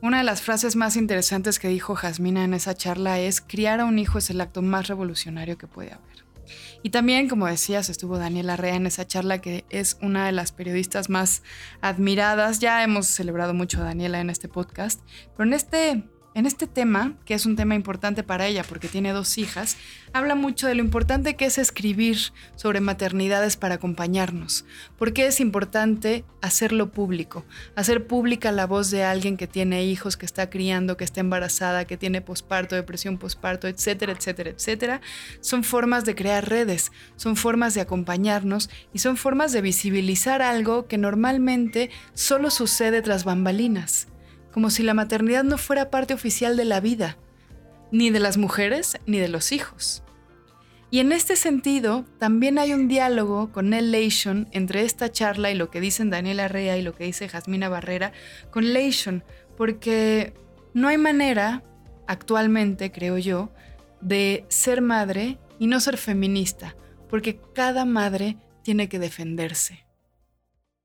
Una 0.00 0.18
de 0.18 0.24
las 0.24 0.42
frases 0.42 0.76
más 0.76 0.96
interesantes 0.96 1.58
que 1.58 1.68
dijo 1.68 1.96
Jasmina 1.96 2.44
en 2.44 2.54
esa 2.54 2.74
charla 2.74 3.18
es, 3.18 3.40
criar 3.40 3.80
a 3.80 3.84
un 3.84 3.98
hijo 3.98 4.18
es 4.18 4.30
el 4.30 4.40
acto 4.40 4.62
más 4.62 4.86
revolucionario 4.86 5.58
que 5.58 5.66
puede 5.66 5.92
haber. 5.92 6.24
Y 6.84 6.90
también, 6.90 7.28
como 7.28 7.46
decías, 7.46 7.90
estuvo 7.90 8.16
Daniela 8.16 8.56
Rea 8.56 8.76
en 8.76 8.86
esa 8.86 9.06
charla, 9.06 9.40
que 9.40 9.64
es 9.70 9.98
una 10.00 10.26
de 10.26 10.32
las 10.32 10.52
periodistas 10.52 11.10
más 11.10 11.42
admiradas. 11.80 12.60
Ya 12.60 12.82
hemos 12.84 13.08
celebrado 13.08 13.54
mucho 13.54 13.80
a 13.80 13.84
Daniela 13.84 14.20
en 14.20 14.30
este 14.30 14.48
podcast, 14.48 15.02
pero 15.36 15.48
en 15.48 15.54
este 15.54 16.04
en 16.38 16.46
este 16.46 16.68
tema, 16.68 17.14
que 17.24 17.34
es 17.34 17.46
un 17.46 17.56
tema 17.56 17.74
importante 17.74 18.22
para 18.22 18.46
ella 18.46 18.62
porque 18.62 18.86
tiene 18.86 19.10
dos 19.12 19.38
hijas, 19.38 19.76
habla 20.12 20.36
mucho 20.36 20.68
de 20.68 20.76
lo 20.76 20.84
importante 20.84 21.34
que 21.34 21.46
es 21.46 21.58
escribir 21.58 22.16
sobre 22.54 22.80
maternidades 22.80 23.56
para 23.56 23.74
acompañarnos. 23.74 24.64
Porque 24.96 25.26
es 25.26 25.40
importante 25.40 26.24
hacerlo 26.40 26.92
público, 26.92 27.44
hacer 27.74 28.06
pública 28.06 28.52
la 28.52 28.68
voz 28.68 28.92
de 28.92 29.02
alguien 29.02 29.36
que 29.36 29.48
tiene 29.48 29.84
hijos, 29.84 30.16
que 30.16 30.26
está 30.26 30.48
criando, 30.48 30.96
que 30.96 31.02
está 31.02 31.18
embarazada, 31.18 31.86
que 31.86 31.96
tiene 31.96 32.20
posparto, 32.20 32.76
depresión 32.76 33.18
posparto, 33.18 33.66
etcétera, 33.66 34.12
etcétera, 34.12 34.50
etcétera. 34.50 35.00
Son 35.40 35.64
formas 35.64 36.04
de 36.04 36.14
crear 36.14 36.48
redes, 36.48 36.92
son 37.16 37.34
formas 37.34 37.74
de 37.74 37.80
acompañarnos 37.80 38.70
y 38.94 39.00
son 39.00 39.16
formas 39.16 39.50
de 39.50 39.60
visibilizar 39.60 40.40
algo 40.40 40.86
que 40.86 40.98
normalmente 40.98 41.90
solo 42.14 42.52
sucede 42.52 43.02
tras 43.02 43.24
bambalinas 43.24 44.06
como 44.52 44.70
si 44.70 44.82
la 44.82 44.94
maternidad 44.94 45.44
no 45.44 45.58
fuera 45.58 45.90
parte 45.90 46.14
oficial 46.14 46.56
de 46.56 46.64
la 46.64 46.80
vida, 46.80 47.16
ni 47.92 48.10
de 48.10 48.20
las 48.20 48.36
mujeres 48.36 48.98
ni 49.06 49.18
de 49.18 49.28
los 49.28 49.52
hijos. 49.52 50.02
Y 50.90 51.00
en 51.00 51.12
este 51.12 51.36
sentido, 51.36 52.06
también 52.18 52.58
hay 52.58 52.72
un 52.72 52.88
diálogo 52.88 53.52
con 53.52 53.70
Leishon 53.70 54.48
entre 54.52 54.82
esta 54.82 55.12
charla 55.12 55.50
y 55.50 55.54
lo 55.54 55.70
que 55.70 55.82
dicen 55.82 56.08
Daniela 56.08 56.48
Rea 56.48 56.78
y 56.78 56.82
lo 56.82 56.94
que 56.94 57.04
dice 57.04 57.28
Jasmina 57.28 57.68
Barrera 57.68 58.12
con 58.50 58.72
Leishon, 58.72 59.22
porque 59.56 60.32
no 60.72 60.88
hay 60.88 60.96
manera, 60.96 61.62
actualmente 62.06 62.90
creo 62.90 63.18
yo, 63.18 63.52
de 64.00 64.46
ser 64.48 64.80
madre 64.80 65.38
y 65.58 65.66
no 65.66 65.80
ser 65.80 65.98
feminista, 65.98 66.74
porque 67.10 67.38
cada 67.54 67.84
madre 67.84 68.38
tiene 68.62 68.88
que 68.88 68.98
defenderse. 68.98 69.87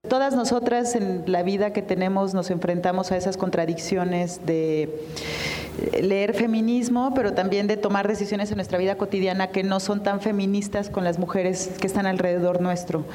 Todas 0.10 0.36
nosotras 0.36 0.95
en 0.95 1.24
la 1.27 1.43
vida 1.43 1.72
que 1.72 1.81
tenemos 1.81 2.33
nos 2.33 2.51
enfrentamos 2.51 3.13
a 3.13 3.17
esas 3.17 3.38
contradicciones 3.38 4.45
de 4.45 4.83
eh, 4.83 6.01
leer 6.03 6.33
feminismo, 6.33 7.13
pero 7.15 7.33
también 7.33 7.67
de 7.67 7.77
tomar 7.77 8.05
decisiones 8.05 8.51
en 8.51 8.57
nuestra 8.57 8.77
vida 8.77 8.98
cotidiana 8.98 9.48
que 9.48 9.63
no 9.63 9.79
son 9.79 10.03
tan 10.03 10.19
feministas 10.19 10.89
con 10.89 11.05
las 11.05 11.19
mujeres 11.19 11.72
que 11.79 11.88
están 11.88 12.05
alrededor 12.05 12.60
nuestro, 12.60 13.05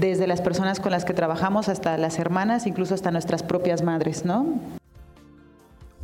desde 0.00 0.26
las 0.26 0.40
personas 0.40 0.80
con 0.80 0.92
las 0.92 1.04
que 1.04 1.12
trabajamos 1.12 1.68
hasta 1.68 1.98
las 1.98 2.18
hermanas, 2.18 2.66
incluso 2.66 2.94
hasta 2.94 3.10
nuestras 3.10 3.42
propias 3.42 3.82
madres, 3.82 4.24
¿no? 4.24 4.60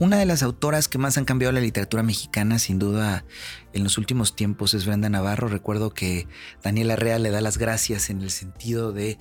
Una 0.00 0.18
de 0.18 0.26
las 0.26 0.42
autoras 0.42 0.88
que 0.88 0.98
más 0.98 1.16
han 1.16 1.24
cambiado 1.24 1.52
la 1.52 1.60
literatura 1.60 2.02
mexicana, 2.02 2.58
sin 2.58 2.78
duda, 2.78 3.24
en 3.72 3.84
los 3.84 3.96
últimos 3.96 4.36
tiempos 4.36 4.74
es 4.74 4.84
Brenda 4.84 5.08
Navarro. 5.08 5.48
Recuerdo 5.48 5.90
que 5.90 6.26
Daniela 6.62 6.96
Real 6.96 7.22
le 7.22 7.30
da 7.30 7.40
las 7.40 7.56
gracias 7.56 8.10
en 8.10 8.20
el 8.20 8.30
sentido 8.30 8.92
de 8.92 9.18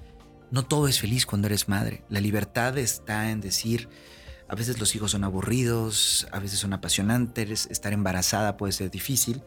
no 0.52 0.64
todo 0.64 0.88
es 0.88 1.00
feliz 1.00 1.26
cuando 1.26 1.48
eres 1.48 1.68
madre. 1.68 2.04
La 2.10 2.22
libertad 2.22 2.78
está 2.78 3.32
en 3.32 3.42
decir, 3.42 3.90
a 4.48 4.56
veces 4.56 4.80
los 4.80 4.96
hijos 4.96 5.12
son 5.12 5.24
aburridos, 5.24 6.28
a 6.32 6.40
veces 6.40 6.60
son 6.60 6.74
apasionantes, 6.74 7.68
estar 7.68 7.94
embarazada 7.94 8.58
puede 8.58 8.74
ser 8.74 8.90
difícil. 8.90 9.44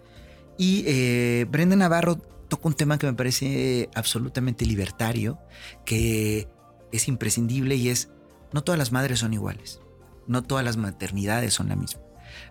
Y 0.58 0.84
eh, 0.86 1.46
Brenda 1.50 1.76
Navarro 1.76 2.16
toca 2.16 2.68
un 2.68 2.74
tema 2.74 2.98
que 2.98 3.06
me 3.06 3.14
parece 3.14 3.88
absolutamente 3.94 4.66
libertario, 4.66 5.38
que 5.84 6.48
es 6.92 7.08
imprescindible 7.08 7.74
y 7.76 7.88
es, 7.88 8.10
no 8.52 8.62
todas 8.62 8.78
las 8.78 8.92
madres 8.92 9.20
son 9.20 9.32
iguales, 9.32 9.80
no 10.26 10.42
todas 10.42 10.64
las 10.64 10.76
maternidades 10.76 11.54
son 11.54 11.68
la 11.68 11.76
misma. 11.76 12.01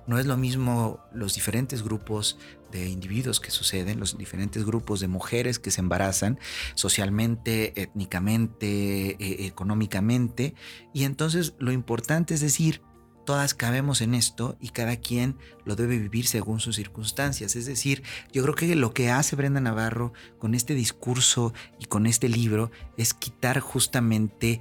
No 0.07 0.19
es 0.19 0.25
lo 0.25 0.37
mismo 0.37 0.99
los 1.13 1.33
diferentes 1.33 1.83
grupos 1.83 2.37
de 2.71 2.87
individuos 2.87 3.39
que 3.39 3.51
suceden, 3.51 3.99
los 3.99 4.17
diferentes 4.17 4.65
grupos 4.65 4.99
de 4.99 5.07
mujeres 5.07 5.59
que 5.59 5.71
se 5.71 5.81
embarazan 5.81 6.39
socialmente, 6.75 7.79
étnicamente, 7.81 9.17
e, 9.19 9.45
económicamente. 9.45 10.55
Y 10.93 11.03
entonces 11.03 11.53
lo 11.59 11.71
importante 11.71 12.33
es 12.33 12.41
decir, 12.41 12.81
todas 13.25 13.53
cabemos 13.53 14.01
en 14.01 14.13
esto 14.13 14.57
y 14.59 14.69
cada 14.69 14.97
quien 14.97 15.37
lo 15.65 15.75
debe 15.75 15.97
vivir 15.97 16.27
según 16.27 16.59
sus 16.59 16.75
circunstancias. 16.75 17.55
Es 17.55 17.65
decir, 17.65 18.03
yo 18.31 18.43
creo 18.43 18.55
que 18.55 18.75
lo 18.75 18.93
que 18.93 19.09
hace 19.09 19.35
Brenda 19.35 19.61
Navarro 19.61 20.13
con 20.39 20.55
este 20.55 20.73
discurso 20.73 21.53
y 21.79 21.85
con 21.85 22.05
este 22.05 22.29
libro 22.29 22.71
es 22.97 23.13
quitar 23.13 23.59
justamente 23.59 24.59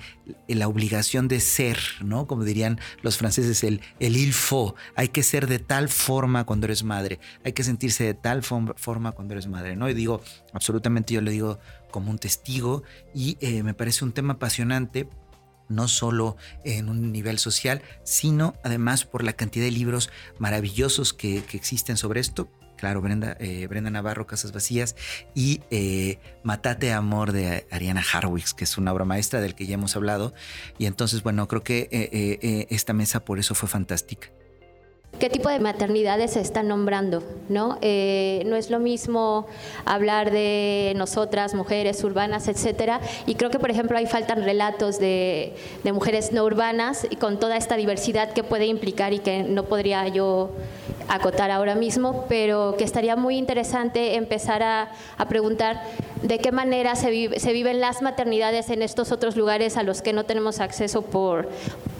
la 0.48 0.68
obligación 0.68 1.28
de 1.28 1.40
ser, 1.40 1.78
¿no? 2.02 2.26
Como 2.26 2.44
dirían 2.44 2.78
los 3.02 3.16
franceses, 3.16 3.64
el, 3.64 3.80
el 3.98 4.16
il 4.16 4.32
faut. 4.32 4.74
Hay 4.94 5.08
que 5.08 5.22
ser 5.22 5.46
de 5.46 5.58
tal 5.58 5.88
forma 5.88 6.44
cuando 6.44 6.66
eres 6.66 6.84
madre, 6.84 7.18
hay 7.44 7.52
que 7.52 7.64
sentirse 7.64 8.04
de 8.04 8.14
tal 8.14 8.42
forma 8.42 9.12
cuando 9.12 9.34
eres 9.34 9.46
madre, 9.46 9.76
¿no? 9.76 9.88
Y 9.88 9.94
digo, 9.94 10.22
absolutamente 10.52 11.14
yo 11.14 11.20
lo 11.20 11.30
digo 11.30 11.58
como 11.90 12.10
un 12.10 12.18
testigo 12.18 12.82
y 13.14 13.36
eh, 13.40 13.62
me 13.62 13.74
parece 13.74 14.04
un 14.04 14.12
tema 14.12 14.34
apasionante 14.34 15.08
no 15.70 15.88
solo 15.88 16.36
en 16.64 16.88
un 16.88 17.12
nivel 17.12 17.38
social, 17.38 17.82
sino 18.02 18.54
además 18.62 19.04
por 19.04 19.24
la 19.24 19.32
cantidad 19.32 19.64
de 19.64 19.70
libros 19.70 20.10
maravillosos 20.38 21.14
que, 21.14 21.38
existen 21.52 21.96
sobre 21.96 22.20
esto. 22.20 22.50
Claro, 22.76 23.02
Brenda, 23.02 23.36
eh, 23.40 23.66
Brenda 23.66 23.90
Navarro, 23.90 24.26
Casas 24.26 24.52
Vacías, 24.52 24.96
y 25.34 25.60
eh, 25.70 26.18
Matate 26.42 26.92
Amor 26.92 27.32
de 27.32 27.66
Ariana 27.70 28.02
Harwicks, 28.12 28.54
que 28.54 28.64
es 28.64 28.78
una 28.78 28.92
obra 28.92 29.04
maestra 29.04 29.40
del 29.40 29.54
que 29.54 29.66
ya 29.66 29.74
hemos 29.74 29.96
hablado. 29.96 30.32
Y 30.78 30.86
entonces, 30.86 31.22
bueno, 31.22 31.46
creo 31.46 31.62
que 31.62 31.88
eh, 31.92 32.66
esta 32.70 32.94
mesa 32.94 33.24
por 33.24 33.38
eso 33.38 33.54
fue 33.54 33.68
fantástica 33.68 34.30
qué 35.20 35.28
tipo 35.28 35.50
de 35.50 35.60
maternidades 35.60 36.32
se 36.32 36.40
están 36.40 36.66
nombrando, 36.66 37.22
¿no? 37.48 37.78
Eh, 37.82 38.42
no 38.46 38.56
es 38.56 38.70
lo 38.70 38.80
mismo 38.80 39.46
hablar 39.84 40.30
de 40.32 40.94
nosotras, 40.96 41.54
mujeres 41.54 42.02
urbanas, 42.02 42.48
etcétera, 42.48 43.00
y 43.26 43.34
creo 43.34 43.50
que, 43.50 43.58
por 43.58 43.70
ejemplo, 43.70 43.96
ahí 43.96 44.06
faltan 44.06 44.42
relatos 44.42 44.98
de, 44.98 45.54
mujeres 45.92 46.32
no 46.32 46.44
urbanas 46.44 47.06
y 47.10 47.16
con 47.16 47.38
toda 47.38 47.56
esta 47.56 47.76
diversidad 47.76 48.32
que 48.32 48.42
puede 48.42 48.66
implicar 48.66 49.12
y 49.12 49.18
que 49.18 49.42
no 49.42 49.64
podría 49.64 50.08
yo 50.08 50.52
acotar 51.08 51.50
ahora 51.50 51.74
mismo, 51.74 52.24
pero 52.28 52.76
que 52.78 52.84
estaría 52.84 53.16
muy 53.16 53.36
interesante 53.36 54.14
empezar 54.14 54.62
a, 54.62 54.90
preguntar 55.28 55.82
de 56.22 56.38
qué 56.38 56.50
manera 56.50 56.94
se, 56.96 57.10
viven 57.10 57.80
las 57.80 58.00
maternidades 58.00 58.70
en 58.70 58.82
estos 58.82 59.12
otros 59.12 59.36
lugares 59.36 59.76
a 59.76 59.82
los 59.82 60.00
que 60.00 60.12
no 60.12 60.24
tenemos 60.24 60.60
acceso 60.60 61.02
por, 61.02 61.48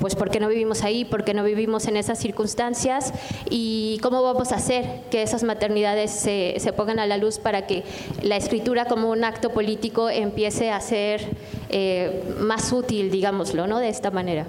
pues 0.01 0.15
porque 0.15 0.41
no 0.41 0.49
vivimos 0.49 0.85
ahí, 0.85 1.05
porque 1.05 1.35
no 1.35 1.45
vivimos 1.45 1.87
en 1.87 1.97
esas 1.97 2.19
circunstancias 2.19 3.10
y 3.49 3.99
cómo 4.03 4.23
vamos 4.23 4.53
a 4.53 4.57
hacer 4.57 5.03
que 5.11 5.23
esas 5.23 5.43
maternidades 5.43 6.11
se, 6.11 6.57
pongan 6.77 6.99
a 6.99 7.07
la 7.07 7.17
luz 7.17 7.39
para 7.39 7.67
que 7.67 7.85
la 8.23 8.37
escritura 8.37 8.85
como 8.85 9.11
un 9.11 9.25
acto 9.25 9.51
político 9.51 10.09
empiece 10.09 10.71
a 10.71 10.81
ser 10.81 11.27
eh, 11.69 12.35
más 12.39 12.73
útil, 12.73 13.11
digámoslo, 13.11 13.67
¿no? 13.67 13.79
De 13.79 13.89
esta 13.89 14.11
manera. 14.11 14.47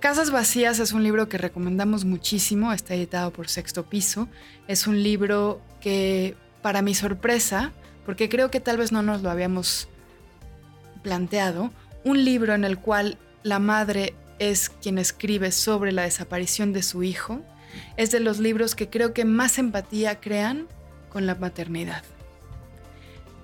Casas 0.00 0.32
Vacías 0.32 0.80
es 0.80 0.92
un 0.92 1.04
libro 1.04 1.28
que 1.28 1.38
recomendamos 1.38 2.04
muchísimo, 2.04 2.72
está 2.72 2.94
editado 2.94 3.32
por 3.32 3.48
Sexto 3.48 3.84
Piso. 3.84 4.26
Es 4.66 4.88
un 4.88 5.00
libro 5.00 5.60
que, 5.80 6.34
para 6.60 6.82
mi 6.82 6.94
sorpresa, 6.94 7.72
porque 8.04 8.28
creo 8.28 8.50
que 8.50 8.58
tal 8.58 8.78
vez 8.78 8.90
no 8.90 9.02
nos 9.02 9.22
lo 9.22 9.30
habíamos 9.30 9.88
planteado, 11.02 11.70
un 12.04 12.24
libro 12.24 12.54
en 12.54 12.64
el 12.64 12.78
cual 12.78 13.16
la 13.44 13.58
madre 13.58 14.14
es 14.50 14.70
quien 14.70 14.98
escribe 14.98 15.52
sobre 15.52 15.92
la 15.92 16.02
desaparición 16.02 16.72
de 16.72 16.82
su 16.82 17.04
hijo, 17.04 17.42
es 17.96 18.10
de 18.10 18.18
los 18.18 18.40
libros 18.40 18.74
que 18.74 18.88
creo 18.88 19.14
que 19.14 19.24
más 19.24 19.56
empatía 19.58 20.20
crean 20.20 20.66
con 21.10 21.26
la 21.26 21.36
maternidad. 21.36 22.02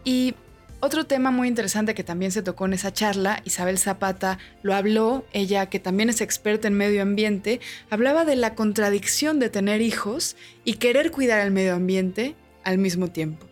Y 0.03 0.35
otro 0.81 1.07
tema 1.07 1.31
muy 1.31 1.47
interesante 1.47 1.95
que 1.95 2.03
también 2.03 2.33
se 2.33 2.43
tocó 2.43 2.67
en 2.67 2.73
esa 2.73 2.93
charla, 2.93 3.43
Isabel 3.45 3.79
Zapata 3.79 4.39
lo 4.63 4.75
habló, 4.75 5.25
ella 5.33 5.67
que 5.67 5.79
también 5.79 6.09
es 6.09 6.21
experta 6.21 6.67
en 6.67 6.75
medio 6.75 7.03
ambiente, 7.03 7.61
hablaba 7.91 8.25
de 8.25 8.35
la 8.35 8.57
contradicción 8.57 9.39
de 9.39 9.51
tener 9.51 9.81
hijos 9.81 10.37
y 10.65 10.75
querer 10.75 11.13
cuidar 11.13 11.41
el 11.47 11.53
medio 11.53 11.75
ambiente 11.75 12.35
al 12.65 12.79
mismo 12.79 13.09
tiempo. 13.09 13.47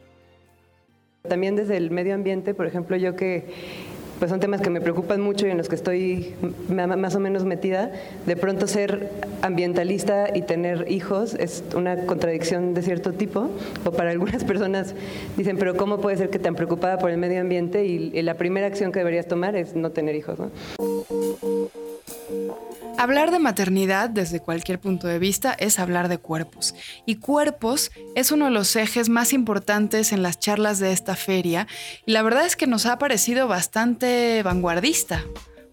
También 1.29 1.55
desde 1.55 1.77
el 1.77 1.93
medio 1.93 2.15
ambiente, 2.15 2.55
por 2.55 2.67
ejemplo, 2.67 2.97
yo 2.97 3.15
que 3.15 3.47
pues 4.19 4.31
son 4.31 4.41
temas 4.41 4.61
que 4.61 4.71
me 4.71 4.81
preocupan 4.81 5.21
mucho 5.21 5.47
y 5.47 5.51
en 5.51 5.59
los 5.59 5.69
que 5.69 5.75
estoy 5.75 6.35
más 6.69 7.15
o 7.15 7.21
menos 7.21 7.45
metida. 7.45 7.93
De 8.27 8.37
pronto 8.37 8.67
ser 8.67 9.11
ambientalista 9.43 10.35
y 10.35 10.43
tener 10.43 10.91
hijos 10.91 11.35
es 11.35 11.63
una 11.75 12.07
contradicción 12.07 12.75
de 12.75 12.83
cierto 12.83 13.13
tipo, 13.13 13.51
o 13.85 13.91
para 13.93 14.11
algunas 14.11 14.45
personas 14.45 14.95
dicen, 15.37 15.57
pero 15.59 15.77
¿cómo 15.77 16.01
puede 16.01 16.17
ser 16.17 16.31
que 16.31 16.39
tan 16.39 16.55
preocupada 16.55 16.99
por 16.99 17.11
el 17.11 17.19
medio 17.19 17.41
ambiente 17.41 17.85
y, 17.85 18.11
la 18.27 18.35
primera 18.35 18.67
acción 18.67 18.91
que 18.91 18.99
deberías 18.99 19.29
tomar 19.29 19.55
es 19.55 19.77
no 19.77 19.91
tener 19.91 20.17
hijos? 20.17 20.39
¿no? 20.39 20.51
Hablar 22.99 23.31
de 23.31 23.39
maternidad 23.39 24.09
desde 24.09 24.41
cualquier 24.41 24.81
punto 24.81 25.07
de 25.07 25.19
vista 25.19 25.53
es 25.53 25.79
hablar 25.79 26.09
de 26.09 26.17
cuerpos. 26.17 26.75
Y 27.05 27.17
cuerpos 27.17 27.91
es 28.15 28.33
uno 28.33 28.47
de 28.47 28.51
los 28.51 28.75
ejes 28.75 29.11
más 29.11 29.35
importantes 29.35 30.13
en 30.13 30.23
las 30.23 30.39
charlas 30.39 30.79
de 30.79 30.93
esta 30.93 31.15
feria. 31.15 31.67
Y 32.07 32.13
la 32.13 32.23
verdad 32.23 32.47
es 32.47 32.57
que 32.57 32.67
nos 32.67 32.87
ha 32.87 32.99
parecido 32.99 33.49
bastante 33.49 34.43
vanguardista 34.43 35.23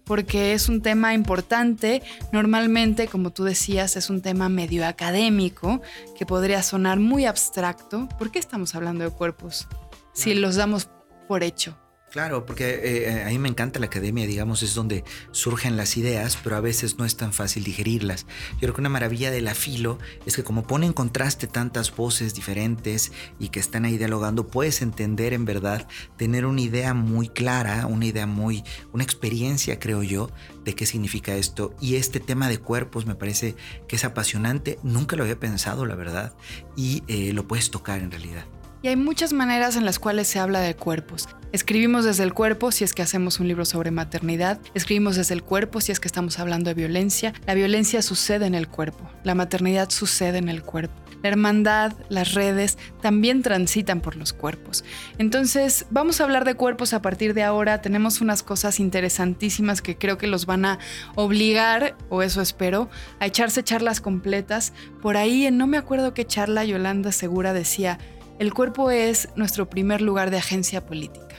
porque 0.04 0.52
es 0.52 0.68
un 0.68 0.82
tema 0.82 1.14
importante. 1.14 2.02
Normalmente, 2.30 3.08
como 3.08 3.30
tú 3.30 3.44
decías, 3.44 3.96
es 3.96 4.10
un 4.10 4.20
tema 4.20 4.50
medio 4.50 4.86
académico 4.86 5.80
que 6.18 6.26
podría 6.26 6.62
sonar 6.62 7.00
muy 7.00 7.24
abstracto. 7.24 8.06
¿Por 8.18 8.30
qué 8.32 8.38
estamos 8.38 8.74
hablando 8.74 9.02
de 9.02 9.10
cuerpos 9.10 9.66
si 10.12 10.34
los 10.34 10.56
damos 10.56 10.90
por 11.26 11.42
hecho? 11.42 11.78
Claro, 12.14 12.46
porque 12.46 12.68
eh, 12.68 13.10
eh, 13.10 13.24
a 13.24 13.28
mí 13.30 13.40
me 13.40 13.48
encanta 13.48 13.80
la 13.80 13.86
academia, 13.86 14.24
digamos, 14.24 14.62
es 14.62 14.76
donde 14.76 15.02
surgen 15.32 15.76
las 15.76 15.96
ideas, 15.96 16.38
pero 16.44 16.54
a 16.54 16.60
veces 16.60 16.96
no 16.96 17.04
es 17.04 17.16
tan 17.16 17.32
fácil 17.32 17.64
digerirlas. 17.64 18.24
Yo 18.52 18.60
creo 18.60 18.74
que 18.74 18.82
una 18.82 18.88
maravilla 18.88 19.32
de 19.32 19.40
la 19.40 19.56
filo 19.56 19.98
es 20.24 20.36
que 20.36 20.44
como 20.44 20.64
pone 20.64 20.86
en 20.86 20.92
contraste 20.92 21.48
tantas 21.48 21.92
voces 21.96 22.32
diferentes 22.32 23.10
y 23.40 23.48
que 23.48 23.58
están 23.58 23.84
ahí 23.84 23.98
dialogando, 23.98 24.46
puedes 24.46 24.80
entender 24.80 25.32
en 25.32 25.44
verdad, 25.44 25.88
tener 26.16 26.46
una 26.46 26.60
idea 26.60 26.94
muy 26.94 27.28
clara, 27.28 27.84
una 27.88 28.06
idea 28.06 28.28
muy, 28.28 28.62
una 28.92 29.02
experiencia, 29.02 29.80
creo 29.80 30.04
yo, 30.04 30.30
de 30.64 30.76
qué 30.76 30.86
significa 30.86 31.34
esto. 31.34 31.74
Y 31.80 31.96
este 31.96 32.20
tema 32.20 32.48
de 32.48 32.58
cuerpos 32.58 33.06
me 33.06 33.16
parece 33.16 33.56
que 33.88 33.96
es 33.96 34.04
apasionante, 34.04 34.78
nunca 34.84 35.16
lo 35.16 35.24
había 35.24 35.40
pensado, 35.40 35.84
la 35.84 35.96
verdad, 35.96 36.32
y 36.76 37.02
eh, 37.08 37.32
lo 37.32 37.48
puedes 37.48 37.72
tocar 37.72 37.98
en 38.02 38.12
realidad. 38.12 38.44
Y 38.84 38.88
hay 38.88 38.96
muchas 38.96 39.32
maneras 39.32 39.76
en 39.76 39.86
las 39.86 39.98
cuales 39.98 40.28
se 40.28 40.38
habla 40.38 40.60
de 40.60 40.76
cuerpos. 40.76 41.26
Escribimos 41.52 42.04
desde 42.04 42.22
el 42.22 42.34
cuerpo 42.34 42.70
si 42.70 42.84
es 42.84 42.92
que 42.92 43.00
hacemos 43.00 43.40
un 43.40 43.48
libro 43.48 43.64
sobre 43.64 43.90
maternidad, 43.90 44.60
escribimos 44.74 45.16
desde 45.16 45.32
el 45.32 45.42
cuerpo 45.42 45.80
si 45.80 45.90
es 45.90 46.00
que 46.00 46.08
estamos 46.08 46.38
hablando 46.38 46.68
de 46.68 46.74
violencia. 46.74 47.32
La 47.46 47.54
violencia 47.54 48.02
sucede 48.02 48.44
en 48.44 48.54
el 48.54 48.68
cuerpo, 48.68 49.08
la 49.22 49.34
maternidad 49.34 49.88
sucede 49.88 50.36
en 50.36 50.50
el 50.50 50.62
cuerpo. 50.62 51.04
La 51.22 51.30
hermandad, 51.30 51.94
las 52.10 52.34
redes, 52.34 52.76
también 53.00 53.40
transitan 53.40 54.02
por 54.02 54.16
los 54.16 54.34
cuerpos. 54.34 54.84
Entonces, 55.16 55.86
vamos 55.88 56.20
a 56.20 56.24
hablar 56.24 56.44
de 56.44 56.54
cuerpos 56.54 56.92
a 56.92 57.00
partir 57.00 57.32
de 57.32 57.42
ahora. 57.42 57.80
Tenemos 57.80 58.20
unas 58.20 58.42
cosas 58.42 58.78
interesantísimas 58.78 59.80
que 59.80 59.96
creo 59.96 60.18
que 60.18 60.26
los 60.26 60.44
van 60.44 60.66
a 60.66 60.78
obligar, 61.14 61.96
o 62.10 62.22
eso 62.22 62.42
espero, 62.42 62.90
a 63.20 63.26
echarse 63.26 63.64
charlas 63.64 64.02
completas. 64.02 64.74
Por 65.00 65.16
ahí, 65.16 65.46
en 65.46 65.56
no 65.56 65.66
me 65.66 65.78
acuerdo 65.78 66.12
qué 66.12 66.26
charla, 66.26 66.66
Yolanda 66.66 67.10
Segura 67.10 67.54
decía, 67.54 67.98
el 68.38 68.52
cuerpo 68.52 68.90
es 68.90 69.28
nuestro 69.36 69.68
primer 69.68 70.00
lugar 70.00 70.30
de 70.30 70.38
agencia 70.38 70.84
política. 70.84 71.36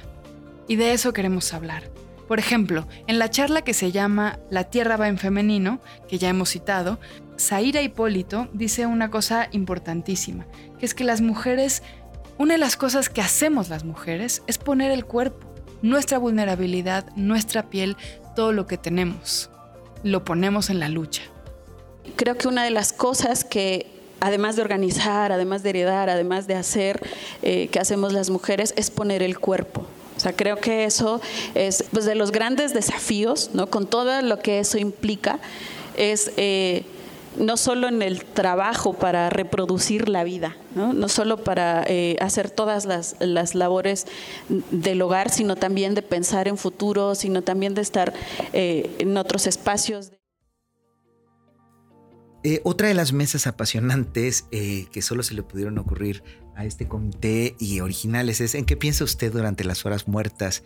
Y 0.68 0.78
de 0.78 0.94
eso 0.94 1.14
queremos 1.14 1.54
hablar. 1.54 1.84
Por 2.28 2.40
ejemplo, 2.40 2.88
en 3.08 3.20
la 3.20 3.30
charla 3.30 3.64
que 3.64 3.74
se 3.74 3.92
llama 3.92 4.40
La 4.50 4.64
Tierra 4.66 4.98
va 4.98 5.08
en 5.08 5.20
femenino, 5.20 5.80
que 6.08 6.18
ya 6.18 6.30
hemos 6.30 6.50
citado, 6.50 7.00
Zaira 7.40 7.82
Hipólito 7.82 8.48
dice 8.54 8.86
una 8.86 9.12
cosa 9.12 9.48
importantísima, 9.52 10.48
que 10.80 10.86
es 10.86 10.96
que 10.96 11.04
las 11.04 11.22
mujeres, 11.22 11.84
una 12.38 12.54
de 12.56 12.60
las 12.60 12.78
cosas 12.78 13.10
que 13.10 13.22
hacemos 13.22 13.70
las 13.70 13.84
mujeres 13.84 14.42
es 14.48 14.58
poner 14.58 14.92
el 14.92 15.06
cuerpo, 15.06 15.46
nuestra 15.82 16.18
vulnerabilidad, 16.18 17.06
nuestra 17.16 17.70
piel, 17.70 17.96
todo 18.36 18.54
lo 18.54 18.66
que 18.66 18.78
tenemos, 18.78 19.52
lo 20.04 20.24
ponemos 20.24 20.70
en 20.70 20.80
la 20.80 20.90
lucha. 20.90 21.22
Creo 22.16 22.38
que 22.38 22.48
una 22.48 22.64
de 22.64 22.72
las 22.72 22.92
cosas 22.92 23.44
que 23.44 23.95
además 24.26 24.56
de 24.56 24.64
organizar, 24.64 25.32
además 25.32 25.62
de 25.62 25.70
heredar, 25.70 26.10
además 26.10 26.48
de 26.48 26.56
hacer, 26.56 27.00
eh, 27.44 27.68
que 27.68 27.80
hacemos 27.80 28.12
las 28.12 28.32
mujeres, 28.32 28.74
es 28.76 28.90
poner 28.90 29.22
el 29.22 29.38
cuerpo. 29.38 29.86
O 30.18 30.20
sea, 30.20 30.34
creo 30.34 30.58
que 30.58 30.86
eso 30.86 31.22
es 31.54 31.86
pues, 31.92 32.06
de 32.06 32.16
los 32.16 32.32
grandes 32.32 32.74
desafíos, 32.74 33.52
¿no? 33.54 33.68
Con 33.68 33.86
todo 33.86 34.20
lo 34.24 34.40
que 34.40 34.58
eso 34.60 34.80
implica, 34.80 35.38
es 35.96 36.32
eh, 36.38 36.86
no 37.38 37.56
solo 37.56 37.88
en 37.88 38.02
el 38.02 38.26
trabajo 38.26 38.94
para 38.94 39.30
reproducir 39.30 40.10
la 40.10 40.24
vida, 40.24 40.58
no, 40.74 40.92
no 40.94 41.08
solo 41.08 41.44
para 41.44 41.84
eh, 41.86 42.16
hacer 42.20 42.50
todas 42.50 42.86
las, 42.86 43.18
las, 43.20 43.54
labores 43.54 44.08
del 44.50 45.04
hogar, 45.04 45.30
sino 45.30 45.56
también 45.56 45.94
de 45.94 46.02
pensar 46.02 46.48
en 46.48 46.58
futuro, 46.58 47.14
sino 47.14 47.44
también 47.44 47.76
de 47.76 47.82
estar 47.82 48.12
en 48.54 49.18
otros 49.18 49.46
espacios. 49.46 50.12
Eh, 52.48 52.62
otra 52.64 52.88
de 52.88 52.94
las 52.94 53.12
mesas 53.12 53.48
apasionantes 53.48 54.46
eh, 54.52 54.86
que 54.92 55.02
solo 55.02 55.24
se 55.24 55.34
le 55.34 55.42
pudieron 55.42 55.80
ocurrir 55.80 56.22
a 56.56 56.64
este 56.64 56.88
comité 56.88 57.56
y 57.58 57.80
originales 57.80 58.40
es 58.40 58.54
en 58.54 58.66
qué 58.66 58.78
piensa 58.78 59.04
usted 59.04 59.34
durante 59.34 59.64
las 59.64 59.84
horas 59.84 60.08
muertas 60.08 60.62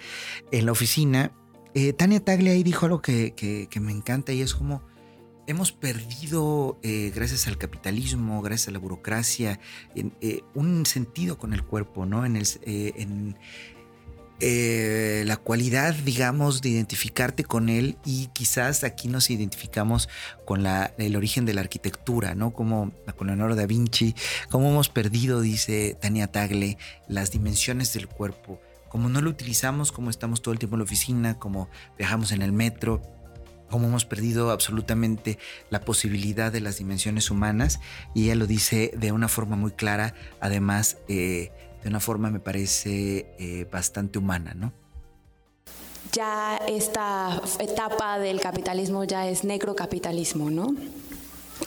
en 0.51 0.65
la 0.65 0.73
oficina. 0.73 1.31
Eh, 1.73 1.93
Tania 1.93 2.19
Tagle 2.19 2.51
ahí 2.51 2.63
dijo 2.63 2.85
algo 2.85 3.01
que, 3.01 3.33
que, 3.33 3.79
me 3.79 3.93
encanta 3.93 4.33
y 4.33 4.41
es 4.41 4.55
como 4.55 4.83
hemos 5.47 5.71
perdido, 5.71 6.79
gracias 6.83 7.47
al 7.47 7.57
capitalismo, 7.57 8.41
gracias 8.41 8.67
a 8.67 8.71
la 8.71 8.79
burocracia, 8.79 9.61
un 10.53 10.85
sentido 10.85 11.37
con 11.37 11.53
el 11.53 11.63
cuerpo, 11.63 12.05
¿no? 12.05 12.25
En, 12.25 12.35
el, 12.35 13.37
eh, 14.41 15.23
la 15.25 15.37
cualidad, 15.37 15.93
digamos, 15.93 16.61
de 16.61 16.69
identificarte 16.69 17.43
con 17.43 17.67
él 17.67 17.97
y 18.05 18.27
quizás 18.27 18.83
aquí 18.83 19.07
nos 19.07 19.29
identificamos 19.29 20.07
con 20.45 20.63
la, 20.63 20.93
el 20.97 21.15
origen 21.15 21.45
de 21.45 21.53
la 21.53 21.61
arquitectura, 21.61 22.35
¿no? 22.35 22.51
Como 22.53 22.93
con 23.17 23.27
Leonardo 23.27 23.55
da 23.55 23.65
Vinci, 23.65 24.15
cómo 24.49 24.69
hemos 24.69 24.89
perdido, 24.89 25.41
dice 25.41 25.97
Tania 25.99 26.27
Tagle, 26.27 26.77
las 27.07 27.31
dimensiones 27.31 27.93
del 27.93 28.07
cuerpo, 28.07 28.61
como 28.87 29.09
no 29.09 29.21
lo 29.21 29.29
utilizamos, 29.29 29.91
como 29.91 30.09
estamos 30.09 30.41
todo 30.41 30.53
el 30.53 30.59
tiempo 30.59 30.75
en 30.75 30.79
la 30.79 30.85
oficina, 30.85 31.37
como 31.37 31.69
viajamos 31.97 32.31
en 32.31 32.41
el 32.41 32.53
metro, 32.53 33.01
como 33.69 33.87
hemos 33.87 34.05
perdido 34.05 34.51
absolutamente 34.51 35.37
la 35.69 35.81
posibilidad 35.81 36.51
de 36.51 36.61
las 36.61 36.77
dimensiones 36.77 37.29
humanas 37.29 37.79
y 38.13 38.25
ella 38.25 38.35
lo 38.35 38.47
dice 38.47 38.91
de 38.97 39.11
una 39.11 39.27
forma 39.27 39.55
muy 39.55 39.71
clara, 39.71 40.13
además 40.39 40.97
eh, 41.07 41.51
de 41.83 41.89
una 41.89 41.99
forma 41.99 42.29
me 42.29 42.39
parece 42.39 43.33
eh, 43.39 43.67
bastante 43.71 44.19
humana, 44.19 44.53
¿no? 44.55 44.73
Ya 46.11 46.57
esta 46.67 47.41
etapa 47.59 48.17
del 48.19 48.41
capitalismo 48.41 49.03
ya 49.03 49.27
es 49.27 49.43
necrocapitalismo, 49.43 50.49
¿no? 50.49 50.75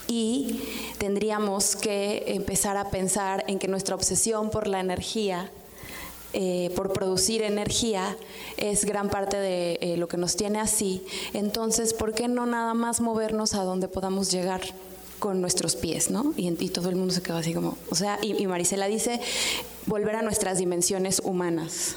Y 0.09 0.63
tendríamos 0.99 1.77
que 1.77 2.25
empezar 2.27 2.77
a 2.77 2.91
pensar 2.91 3.45
en 3.47 3.59
que 3.59 3.69
nuestra 3.69 3.95
obsesión 3.95 4.51
por 4.51 4.67
la 4.67 4.81
energía 4.81 5.51
eh, 6.35 6.73
por 6.75 6.95
producir 6.95 7.43
energía 7.43 8.17
es 8.57 8.87
gran 8.87 9.11
parte 9.11 9.37
de 9.37 9.79
eh, 9.83 9.97
lo 9.99 10.09
que 10.09 10.17
nos 10.17 10.35
tiene 10.35 10.61
así. 10.61 11.05
Entonces, 11.35 11.93
¿por 11.93 12.15
qué 12.15 12.27
no 12.27 12.47
nada 12.47 12.73
más 12.73 13.03
movernos 13.03 13.55
a 13.55 13.65
donde 13.65 13.87
podamos 13.87 14.31
llegar? 14.31 14.63
Con 15.23 15.41
nuestros 15.41 15.77
pies, 15.77 16.11
¿no? 16.11 16.35
Y, 16.37 16.51
todo 16.71 16.91
el 16.91 16.97
mundo 16.97 17.15
se 17.15 17.23
quedó 17.23 17.37
así 17.37 17.55
como, 17.55 17.79
o 17.91 17.95
sea, 17.95 18.19
y, 18.21 18.43
y 18.43 18.49
Marisela 18.49 18.89
dice, 18.89 19.21
volver 19.87 20.17
a 20.17 20.23
nuestras 20.23 20.59
dimensiones 20.59 21.23
humanas. 21.25 21.95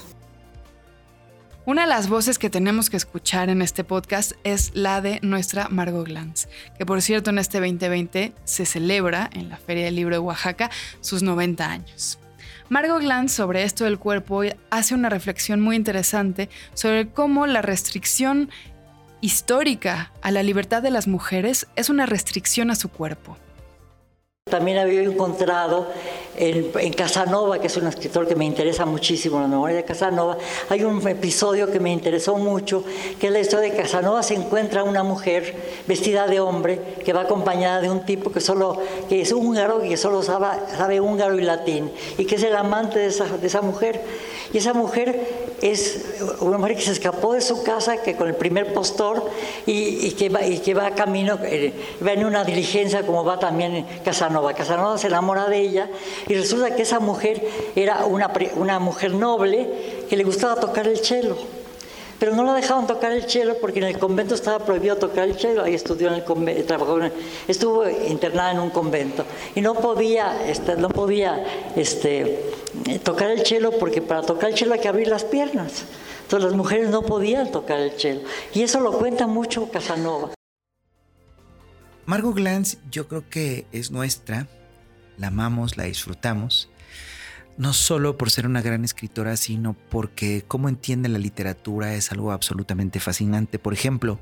Una 1.64 1.82
de 1.82 1.88
las 1.88 2.08
voces 2.08 2.38
que 2.38 2.50
tenemos 2.50 2.88
que 2.88 2.96
escuchar 2.96 3.48
en 3.48 3.62
este 3.62 3.82
podcast 3.82 4.34
es 4.44 4.70
la 4.74 5.00
de 5.00 5.18
nuestra 5.22 5.68
Margot 5.68 6.06
Glantz, 6.06 6.46
que 6.78 6.86
por 6.86 7.02
cierto 7.02 7.30
en 7.30 7.38
este 7.38 7.58
2020 7.58 8.32
se 8.44 8.64
celebra 8.64 9.28
en 9.32 9.48
la 9.48 9.56
Feria 9.56 9.86
del 9.86 9.96
Libro 9.96 10.14
de 10.14 10.20
Oaxaca 10.20 10.70
sus 11.00 11.24
90 11.24 11.68
años. 11.68 12.20
Margot 12.68 13.00
Glantz 13.00 13.32
sobre 13.32 13.64
esto 13.64 13.82
del 13.82 13.98
cuerpo 13.98 14.42
hace 14.70 14.94
una 14.94 15.08
reflexión 15.08 15.60
muy 15.60 15.74
interesante 15.74 16.48
sobre 16.74 17.08
cómo 17.08 17.48
la 17.48 17.60
restricción 17.60 18.50
histórica 19.26 20.12
a 20.22 20.30
la 20.30 20.44
libertad 20.44 20.84
de 20.84 20.90
las 20.92 21.08
mujeres 21.08 21.66
es 21.74 21.90
una 21.90 22.06
restricción 22.06 22.70
a 22.70 22.76
su 22.76 22.88
cuerpo. 22.88 23.36
También 24.48 24.78
había 24.78 25.02
encontrado 25.02 25.88
en, 26.36 26.92
Casanova, 26.92 27.58
que 27.58 27.66
es 27.66 27.76
un 27.76 27.88
escritor 27.88 28.28
que 28.28 28.36
me 28.36 28.44
interesa 28.44 28.86
muchísimo, 28.86 29.40
la 29.40 29.48
memoria 29.48 29.74
de 29.74 29.84
Casanova, 29.84 30.38
hay 30.68 30.84
un 30.84 31.04
episodio 31.08 31.72
que 31.72 31.80
me 31.80 31.92
interesó 31.92 32.36
mucho, 32.36 32.84
que 33.18 33.26
es 33.26 33.32
la 33.32 33.40
historia 33.40 33.72
de 33.72 33.76
Casanova 33.76 34.22
se 34.22 34.34
encuentra 34.34 34.84
una 34.84 35.02
mujer 35.02 35.56
vestida 35.88 36.28
de 36.28 36.38
hombre 36.38 36.80
que 37.04 37.12
va 37.12 37.22
acompañada 37.22 37.80
de 37.80 37.90
un 37.90 38.06
tipo 38.06 38.30
que 38.30 38.40
solo 38.40 38.80
que 39.08 39.22
es 39.22 39.32
húngaro 39.32 39.84
y 39.84 39.88
que 39.88 39.96
solo 39.96 40.22
sabe, 40.22 40.46
sabe 40.76 41.00
húngaro 41.00 41.36
y 41.36 41.42
latín 41.42 41.90
y 42.16 42.26
que 42.26 42.36
es 42.36 42.44
el 42.44 42.54
amante 42.54 43.00
de 43.00 43.06
esa, 43.06 43.24
de 43.24 43.46
esa 43.48 43.62
mujer. 43.62 44.00
Y 44.52 44.58
esa 44.58 44.74
mujer 44.74 45.55
es 45.62 46.04
una 46.40 46.58
mujer 46.58 46.76
que 46.76 46.82
se 46.82 46.92
escapó 46.92 47.32
de 47.32 47.40
su 47.40 47.62
casa, 47.62 48.02
que 48.02 48.16
con 48.16 48.28
el 48.28 48.34
primer 48.34 48.72
postor 48.74 49.30
y, 49.66 50.10
que, 50.12 50.28
va, 50.28 50.44
y 50.44 50.58
que 50.58 50.74
va 50.74 50.90
camino, 50.90 51.38
eh, 51.42 51.72
va 52.04 52.12
en 52.12 52.24
una 52.24 52.44
diligencia 52.44 53.04
como 53.04 53.24
va 53.24 53.38
también 53.38 53.86
Casanova. 54.04 54.54
Casanova 54.54 54.98
se 54.98 55.06
enamora 55.06 55.48
de 55.48 55.60
ella 55.60 55.90
y 56.28 56.34
resulta 56.34 56.74
que 56.74 56.82
esa 56.82 57.00
mujer 57.00 57.42
era 57.74 58.04
una, 58.06 58.32
una 58.56 58.78
mujer 58.78 59.14
noble 59.14 59.68
que 60.08 60.16
le 60.16 60.24
gustaba 60.24 60.56
tocar 60.56 60.86
el 60.86 60.98
cello. 60.98 61.36
Pero 62.18 62.34
no 62.34 62.44
la 62.44 62.54
dejaban 62.54 62.86
tocar 62.86 63.12
el 63.12 63.28
cello 63.28 63.56
porque 63.60 63.78
en 63.78 63.86
el 63.86 63.98
convento 63.98 64.34
estaba 64.34 64.64
prohibido 64.64 64.96
tocar 64.96 65.28
el 65.28 65.38
cello. 65.38 65.62
Ahí 65.62 65.74
estudió 65.74 66.08
en 66.08 66.14
el 66.14 66.24
convento, 66.24 66.64
trabajó 66.64 66.98
estuvo 67.46 67.86
internada 67.88 68.52
en 68.52 68.60
un 68.60 68.70
convento 68.70 69.24
y 69.54 69.60
no 69.60 69.74
podía, 69.74 70.48
este, 70.48 70.76
no 70.76 70.88
podía 70.88 71.44
este, 71.76 72.40
tocar 73.02 73.30
el 73.30 73.46
cello 73.46 73.72
porque 73.78 74.02
para 74.02 74.22
tocar 74.22 74.50
el 74.50 74.56
cello 74.56 74.72
hay 74.72 74.80
que 74.80 74.88
abrir 74.88 75.08
las 75.08 75.24
piernas. 75.24 75.84
Entonces 76.22 76.48
las 76.48 76.56
mujeres 76.56 76.90
no 76.90 77.02
podían 77.02 77.50
tocar 77.50 77.80
el 77.80 77.92
cello. 77.92 78.22
Y 78.54 78.62
eso 78.62 78.80
lo 78.80 78.92
cuenta 78.92 79.26
mucho 79.26 79.70
Casanova. 79.70 80.32
Margot 82.04 82.34
Glantz 82.34 82.78
yo 82.90 83.08
creo 83.08 83.28
que 83.28 83.66
es 83.72 83.90
nuestra, 83.90 84.46
la 85.18 85.28
amamos, 85.28 85.76
la 85.76 85.84
disfrutamos 85.84 86.68
no 87.56 87.72
solo 87.72 88.18
por 88.18 88.30
ser 88.30 88.46
una 88.46 88.62
gran 88.62 88.84
escritora, 88.84 89.36
sino 89.36 89.74
porque 89.88 90.44
cómo 90.46 90.68
entiende 90.68 91.08
la 91.08 91.18
literatura 91.18 91.94
es 91.94 92.12
algo 92.12 92.32
absolutamente 92.32 93.00
fascinante. 93.00 93.58
Por 93.58 93.72
ejemplo, 93.72 94.18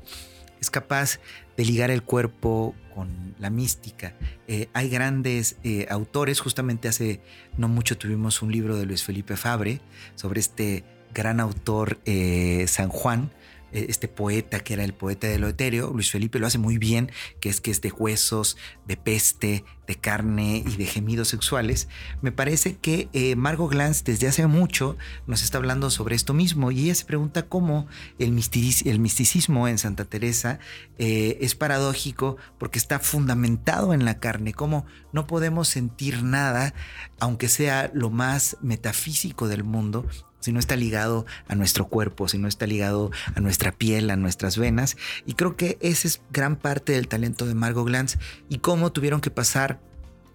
es 0.59 0.69
capaz 0.69 1.19
de 1.57 1.65
ligar 1.65 1.91
el 1.91 2.03
cuerpo 2.03 2.75
con 2.93 3.35
la 3.39 3.49
mística. 3.49 4.13
Eh, 4.47 4.69
hay 4.73 4.89
grandes 4.89 5.57
eh, 5.63 5.87
autores, 5.89 6.39
justamente 6.39 6.87
hace 6.87 7.21
no 7.57 7.67
mucho 7.67 7.97
tuvimos 7.97 8.41
un 8.41 8.51
libro 8.51 8.77
de 8.77 8.85
Luis 8.85 9.03
Felipe 9.03 9.35
Fabre 9.35 9.81
sobre 10.15 10.39
este 10.39 10.83
gran 11.13 11.39
autor 11.39 11.99
eh, 12.05 12.65
San 12.67 12.89
Juan, 12.89 13.31
este 13.75 14.07
poeta 14.07 14.59
que 14.59 14.73
era 14.73 14.83
el 14.83 14.93
poeta 14.93 15.27
de 15.27 15.39
lo 15.39 15.47
etéreo, 15.47 15.91
Luis 15.91 16.11
Felipe 16.11 16.39
lo 16.39 16.47
hace 16.47 16.57
muy 16.57 16.77
bien, 16.77 17.11
que 17.39 17.49
es 17.49 17.61
que 17.61 17.71
es 17.71 17.81
de 17.81 17.91
huesos, 17.91 18.57
de 18.87 18.97
peste, 18.97 19.63
de 19.87 19.95
carne 19.95 20.63
y 20.65 20.77
de 20.77 20.85
gemidos 20.85 21.27
sexuales, 21.27 21.87
me 22.21 22.31
parece 22.31 22.77
que 22.77 23.09
eh, 23.13 23.35
Margot 23.35 23.69
Glantz 23.69 24.03
desde 24.03 24.27
hace 24.27 24.47
mucho 24.47 24.97
nos 25.27 25.43
está 25.43 25.57
hablando 25.57 25.89
sobre 25.89 26.15
esto 26.15 26.33
mismo 26.33 26.71
y 26.71 26.85
ella 26.85 26.95
se 26.95 27.05
pregunta 27.05 27.47
cómo 27.47 27.87
el, 28.17 28.31
misticismo 28.31 29.67
en 29.67 29.77
Santa 29.77 30.05
Teresa 30.05 30.59
eh, 30.97 31.37
es 31.41 31.55
paradójico 31.55 32.37
porque 32.57 32.79
está 32.79 32.99
fundamentado 32.99 33.93
en 33.93 34.05
la 34.05 34.19
carne, 34.19 34.53
cómo 34.53 34.85
no 35.11 35.27
podemos 35.27 35.67
sentir 35.67 36.23
nada, 36.23 36.73
aunque 37.19 37.49
sea 37.49 37.91
lo 37.93 38.09
más 38.09 38.57
metafísico 38.61 39.47
del 39.47 39.63
mundo, 39.63 40.05
si 40.45 40.51
no 40.51 40.59
está 40.59 40.75
ligado 40.75 41.25
a 41.47 41.55
nuestro 41.55 41.87
cuerpo, 41.87 42.27
si 42.27 42.37
no 42.37 42.47
está 42.47 42.67
ligado 42.67 43.09
a 43.33 43.39
nuestra 43.39 43.71
piel, 43.71 44.11
a 44.11 44.15
nuestras 44.15 44.59
venas. 44.59 44.95
Y 45.25 45.33
creo 45.33 45.57
que 45.57 45.79
ese 45.81 46.07
es 46.07 46.21
gran 46.31 46.55
parte 46.55 46.93
del 46.93 47.07
talento 47.07 47.47
de 47.47 47.55
Margot 47.55 47.87
Glantz 47.87 48.19
y 48.47 48.59
cómo 48.59 48.91
tuvieron 48.91 49.21
que 49.21 49.31
pasar 49.31 49.81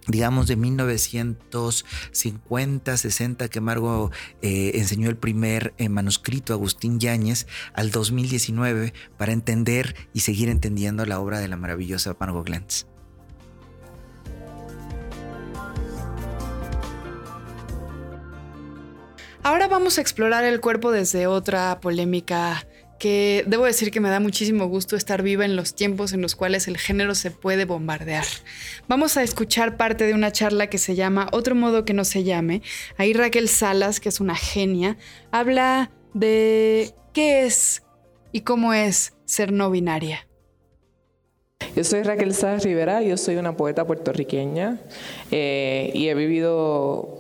digamos 0.09 0.49
de 0.49 0.57
1950, 0.57 2.97
60 2.97 3.49
que 3.49 3.61
Margot 3.61 4.13
eh, 4.43 4.73
enseñó 4.75 5.09
el 5.11 5.17
primer 5.17 5.75
eh, 5.79 5.89
manuscrito 5.89 6.53
a 6.53 6.57
Agustín 6.57 6.99
Yáñez 6.99 7.47
al 7.75 7.93
2019 7.93 8.93
para 9.17 9.33
entender 9.33 9.95
y 10.13 10.19
seguir 10.21 10.49
entendiendo 10.49 11.07
la 11.07 11.21
obra 11.21 11.39
de 11.39 11.47
la 11.47 11.57
maravillosa 11.57 12.17
Margot 12.19 12.47
Glantz. 12.47 12.90
Ahora 19.43 19.69
vamos 19.69 19.97
a 19.97 20.03
explorar 20.03 20.45
el 20.45 20.61
cuerpo 20.61 20.93
desde 20.93 21.27
otra 21.27 21.81
polémica 21.81 22.67
que 22.99 23.43
debo 23.47 23.65
decir 23.65 23.91
que 23.91 23.99
me 23.99 24.11
da 24.11 24.21
muchísimo 24.21 24.67
gusto 24.67 24.97
estar 24.97 25.23
viva 25.23 25.47
en 25.47 25.57
los 25.57 25.75
tiempos 25.75 26.13
en 26.13 26.21
los 26.21 26.37
cuales 26.37 26.69
el 26.69 26.77
género 26.77 27.15
se 27.15 27.31
puede 27.31 27.65
bombardear. 27.65 28.27
Vamos 28.87 29.17
a 29.17 29.23
escuchar 29.23 29.79
parte 29.79 30.07
de 30.07 30.13
una 30.13 30.31
charla 30.31 30.67
que 30.67 30.77
se 30.77 30.95
llama 30.95 31.27
Otro 31.33 31.55
modo 31.55 31.87
que 31.87 31.95
no 31.95 32.05
se 32.05 32.23
llame. 32.23 32.61
Ahí 32.99 33.15
Raquel 33.15 33.49
Salas, 33.49 33.99
que 33.99 34.11
es 34.11 34.21
una 34.21 34.37
genia, 34.37 34.99
habla 35.33 35.91
de 36.13 36.95
qué 37.15 37.47
es 37.47 37.83
y 38.33 38.43
cómo 38.43 38.75
es 38.75 39.15
ser 39.25 39.53
no 39.53 39.71
binaria. 39.71 40.29
Yo 41.75 41.83
soy 41.85 42.03
Raquel 42.03 42.35
Salas 42.35 42.65
Rivera, 42.65 43.01
yo 43.01 43.17
soy 43.17 43.37
una 43.37 43.57
poeta 43.57 43.87
puertorriqueña 43.87 44.79
eh, 45.31 45.91
y 45.95 46.09
he 46.09 46.15
vivido 46.15 47.20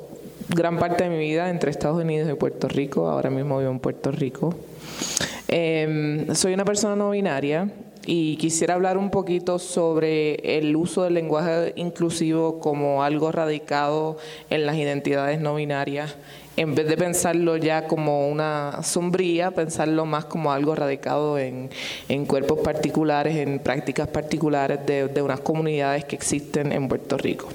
gran 0.55 0.79
parte 0.79 1.05
de 1.05 1.11
mi 1.11 1.19
vida 1.19 1.49
entre 1.49 1.71
Estados 1.71 2.03
Unidos 2.03 2.31
y 2.31 2.35
Puerto 2.35 2.69
Rico. 2.69 3.09
Ahora 3.09 3.31
mismo 3.31 3.59
vivo 3.59 3.71
en 3.71 3.79
Puerto 3.79 4.11
Rico. 4.11 4.55
Em, 5.49 6.35
soy 6.35 6.55
una 6.55 6.65
persona 6.65 6.97
no 6.97 7.11
binaria 7.11 7.69
y 8.07 8.37
quisiera 8.37 8.75
hablar 8.75 8.99
un 8.99 9.11
poquito 9.11 9.59
sobre 9.59 10.59
el 10.59 10.75
uso 10.75 11.05
del 11.05 11.15
lenguaje 11.15 11.73
inclusivo 11.77 12.61
como 12.61 13.03
algo 13.03 13.31
radicado 13.31 14.17
en 14.49 14.67
las 14.67 14.77
identidades 14.77 15.41
no 15.41 15.55
binarias. 15.55 16.17
En 16.57 16.75
vez 16.75 16.89
de 16.89 16.97
pensarlo 16.97 17.57
ya 17.57 17.87
como 17.87 18.29
una 18.29 18.83
sombría, 18.83 19.53
pensarlo 19.53 20.05
más 20.05 20.25
como 20.27 20.53
algo 20.53 20.75
radicado 20.75 21.39
en, 21.39 21.71
cuerpos 22.27 22.59
particulares, 22.61 23.37
en 23.37 23.61
prácticas 23.61 24.09
particulares 24.09 24.81
de 24.87 25.23
unas 25.23 25.41
comunidades 25.41 26.05
que 26.05 26.17
existen 26.17 26.73
en 26.73 26.89
Puerto 26.89 27.17
Rico 27.17 27.49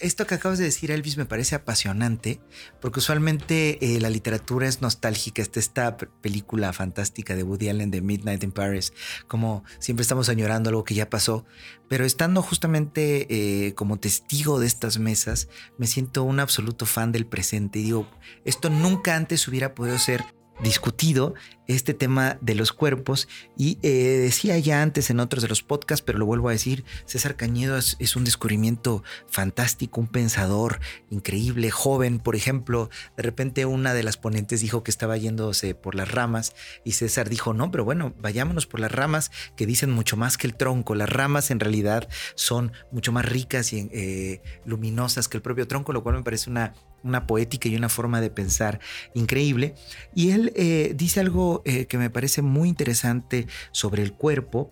esto 0.00 0.26
que 0.26 0.34
acabas 0.34 0.58
de 0.58 0.64
decir, 0.64 0.90
Elvis, 0.90 1.16
me 1.16 1.26
parece 1.26 1.54
apasionante, 1.54 2.40
porque 2.80 2.98
usualmente 2.98 3.78
eh, 3.80 4.00
la 4.00 4.10
literatura 4.10 4.66
es 4.66 4.80
nostálgica. 4.80 5.42
Está 5.42 5.60
esta 5.60 5.96
película 5.96 6.72
fantástica 6.72 7.36
de 7.36 7.42
Woody 7.42 7.68
Allen 7.68 7.90
de 7.90 8.00
Midnight 8.00 8.42
in 8.42 8.52
Paris, 8.52 8.92
como 9.28 9.64
siempre 9.78 10.02
estamos 10.02 10.28
añorando 10.28 10.70
algo 10.70 10.84
que 10.84 10.94
ya 10.94 11.10
pasó, 11.10 11.44
pero 11.88 12.04
estando 12.04 12.42
justamente 12.42 13.26
eh, 13.30 13.74
como 13.74 13.98
testigo 13.98 14.58
de 14.58 14.66
estas 14.66 14.98
mesas, 14.98 15.48
me 15.78 15.86
siento 15.86 16.24
un 16.24 16.40
absoluto 16.40 16.86
fan 16.86 17.12
del 17.12 17.26
presente. 17.26 17.78
Y 17.78 17.84
digo, 17.84 18.10
esto 18.44 18.70
nunca 18.70 19.16
antes 19.16 19.46
hubiera 19.48 19.74
podido 19.74 19.98
ser 19.98 20.24
discutido 20.62 21.34
este 21.74 21.94
tema 21.94 22.36
de 22.40 22.54
los 22.54 22.72
cuerpos 22.72 23.28
y 23.56 23.78
eh, 23.82 24.18
decía 24.18 24.58
ya 24.58 24.82
antes 24.82 25.10
en 25.10 25.20
otros 25.20 25.42
de 25.42 25.48
los 25.48 25.62
podcasts, 25.62 26.02
pero 26.04 26.18
lo 26.18 26.26
vuelvo 26.26 26.48
a 26.48 26.52
decir, 26.52 26.84
César 27.04 27.36
Cañedo 27.36 27.76
es, 27.76 28.16
un 28.16 28.24
descubrimiento 28.24 29.04
fantástico, 29.28 30.00
un 30.00 30.08
pensador 30.08 30.80
increíble, 31.10 31.70
joven, 31.70 32.18
por 32.18 32.34
ejemplo, 32.34 32.90
de 33.16 33.22
repente 33.22 33.66
una 33.66 33.94
de 33.94 34.02
las 34.02 34.16
ponentes 34.16 34.60
dijo 34.60 34.82
que 34.82 34.90
estaba 34.90 35.16
yéndose 35.16 35.74
por 35.74 35.94
las 35.94 36.10
ramas 36.10 36.54
y 36.84 36.92
César 36.92 37.28
dijo, 37.28 37.54
no, 37.54 37.70
pero 37.70 37.84
bueno, 37.84 38.14
vayámonos 38.20 38.66
por 38.66 38.80
las 38.80 38.90
ramas 38.90 39.30
que 39.56 39.66
dicen 39.66 39.90
mucho 39.90 40.16
más 40.16 40.38
que 40.38 40.46
el 40.46 40.54
tronco, 40.54 40.94
las 40.94 41.08
ramas 41.08 41.50
en 41.50 41.60
realidad 41.60 42.08
son 42.34 42.72
mucho 42.90 43.12
más 43.12 43.24
ricas 43.24 43.72
y 43.72 43.88
eh, 43.92 44.42
luminosas 44.64 45.28
que 45.28 45.36
el 45.36 45.42
propio 45.42 45.68
tronco, 45.68 45.92
lo 45.92 46.02
cual 46.02 46.16
me 46.16 46.22
parece 46.22 46.50
una 46.50 46.74
una 47.02 47.26
poética 47.26 47.68
y 47.68 47.76
una 47.76 47.88
forma 47.88 48.20
de 48.20 48.30
pensar 48.30 48.80
increíble. 49.14 49.74
Y 50.14 50.30
él 50.30 50.52
eh, 50.56 50.92
dice 50.96 51.20
algo 51.20 51.62
eh, 51.64 51.86
que 51.86 51.98
me 51.98 52.10
parece 52.10 52.42
muy 52.42 52.68
interesante 52.68 53.46
sobre 53.72 54.02
el 54.02 54.12
cuerpo 54.12 54.70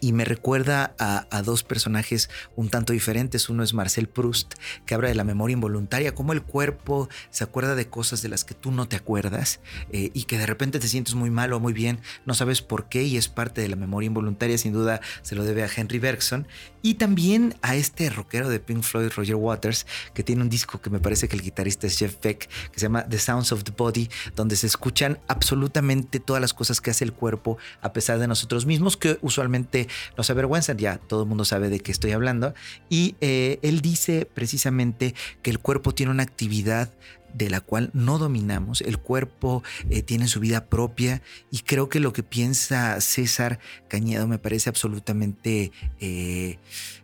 y 0.00 0.12
me 0.12 0.24
recuerda 0.24 0.94
a, 0.98 1.42
dos 1.42 1.62
personajes 1.62 2.30
un 2.56 2.68
tanto 2.68 2.92
diferentes. 2.92 3.48
Uno 3.48 3.62
es 3.62 3.74
Marcel 3.74 4.08
Proust, 4.08 4.54
que 4.86 4.94
habla 4.94 5.08
de 5.08 5.14
la 5.14 5.24
memoria 5.24 5.54
involuntaria, 5.54 6.14
cómo 6.14 6.32
el 6.32 6.42
cuerpo 6.42 7.08
se 7.30 7.44
acuerda 7.44 7.74
de 7.74 7.88
cosas 7.88 8.22
de 8.22 8.28
las 8.28 8.44
que 8.44 8.54
tú 8.54 8.72
no 8.72 8.88
te 8.88 8.96
acuerdas 8.96 9.60
eh, 9.92 10.10
y 10.12 10.24
que 10.24 10.38
de 10.38 10.46
repente 10.46 10.78
te 10.78 10.88
sientes 10.88 11.14
muy 11.14 11.30
mal 11.30 11.52
o 11.52 11.60
muy 11.60 11.72
bien, 11.72 12.00
no 12.26 12.34
sabes 12.34 12.62
por 12.62 12.88
qué 12.88 13.04
y 13.04 13.16
es 13.16 13.28
parte 13.28 13.60
de 13.60 13.68
la 13.68 13.76
memoria 13.76 14.06
involuntaria, 14.06 14.58
sin 14.58 14.72
duda 14.72 15.00
se 15.22 15.34
lo 15.34 15.44
debe 15.44 15.62
a 15.62 15.68
Henry 15.74 15.98
Bergson. 15.98 16.46
Y 16.82 16.94
también 16.94 17.54
a 17.60 17.76
este 17.76 18.08
rockero 18.08 18.48
de 18.48 18.58
Pink 18.58 18.82
Floyd, 18.82 19.10
Roger 19.14 19.34
Waters, 19.34 19.86
que 20.14 20.22
tiene 20.22 20.42
un 20.42 20.48
disco 20.48 20.80
que 20.80 20.88
me 20.88 20.98
parece 20.98 21.28
que 21.28 21.36
el 21.36 21.42
guitarrista 21.42 21.86
es 21.86 21.98
Jeff 21.98 22.16
Beck, 22.22 22.48
que 22.48 22.80
se 22.80 22.86
llama 22.86 23.06
The 23.06 23.18
Sounds 23.18 23.52
of 23.52 23.64
the 23.64 23.72
Body, 23.76 24.08
donde 24.34 24.56
se 24.56 24.66
escuchan 24.66 25.18
absolutamente 25.28 26.20
todas 26.20 26.40
las 26.40 26.54
cosas 26.54 26.80
que 26.80 26.90
hace 26.90 27.04
el 27.04 27.12
cuerpo 27.12 27.58
a 27.82 27.92
pesar 27.92 28.18
de 28.18 28.26
nosotros 28.26 28.64
mismos, 28.64 28.96
que 28.96 29.18
usualmente 29.20 29.88
nos 30.16 30.30
avergüenzan, 30.30 30.78
ya 30.78 30.98
todo 30.98 31.22
el 31.22 31.28
mundo 31.28 31.44
sabe 31.44 31.68
de 31.68 31.80
qué 31.80 31.92
estoy 31.92 32.12
hablando. 32.12 32.54
Y 32.88 33.16
eh, 33.20 33.58
él 33.62 33.80
dice 33.80 34.26
precisamente 34.32 35.14
que 35.42 35.50
el 35.50 35.58
cuerpo 35.58 35.92
tiene 35.92 36.12
una 36.12 36.22
actividad 36.22 36.92
de 37.34 37.50
la 37.50 37.60
cual 37.60 37.90
no 37.92 38.18
dominamos. 38.18 38.80
El 38.80 38.98
cuerpo 38.98 39.62
eh, 39.88 40.02
tiene 40.02 40.28
su 40.28 40.40
vida 40.40 40.66
propia 40.66 41.22
y 41.50 41.60
creo 41.60 41.88
que 41.88 42.00
lo 42.00 42.12
que 42.12 42.22
piensa 42.22 43.00
César 43.00 43.58
Cañedo 43.88 44.26
me 44.26 44.38
parece 44.38 44.68
absolutamente 44.68 45.72
eh, 46.00 46.58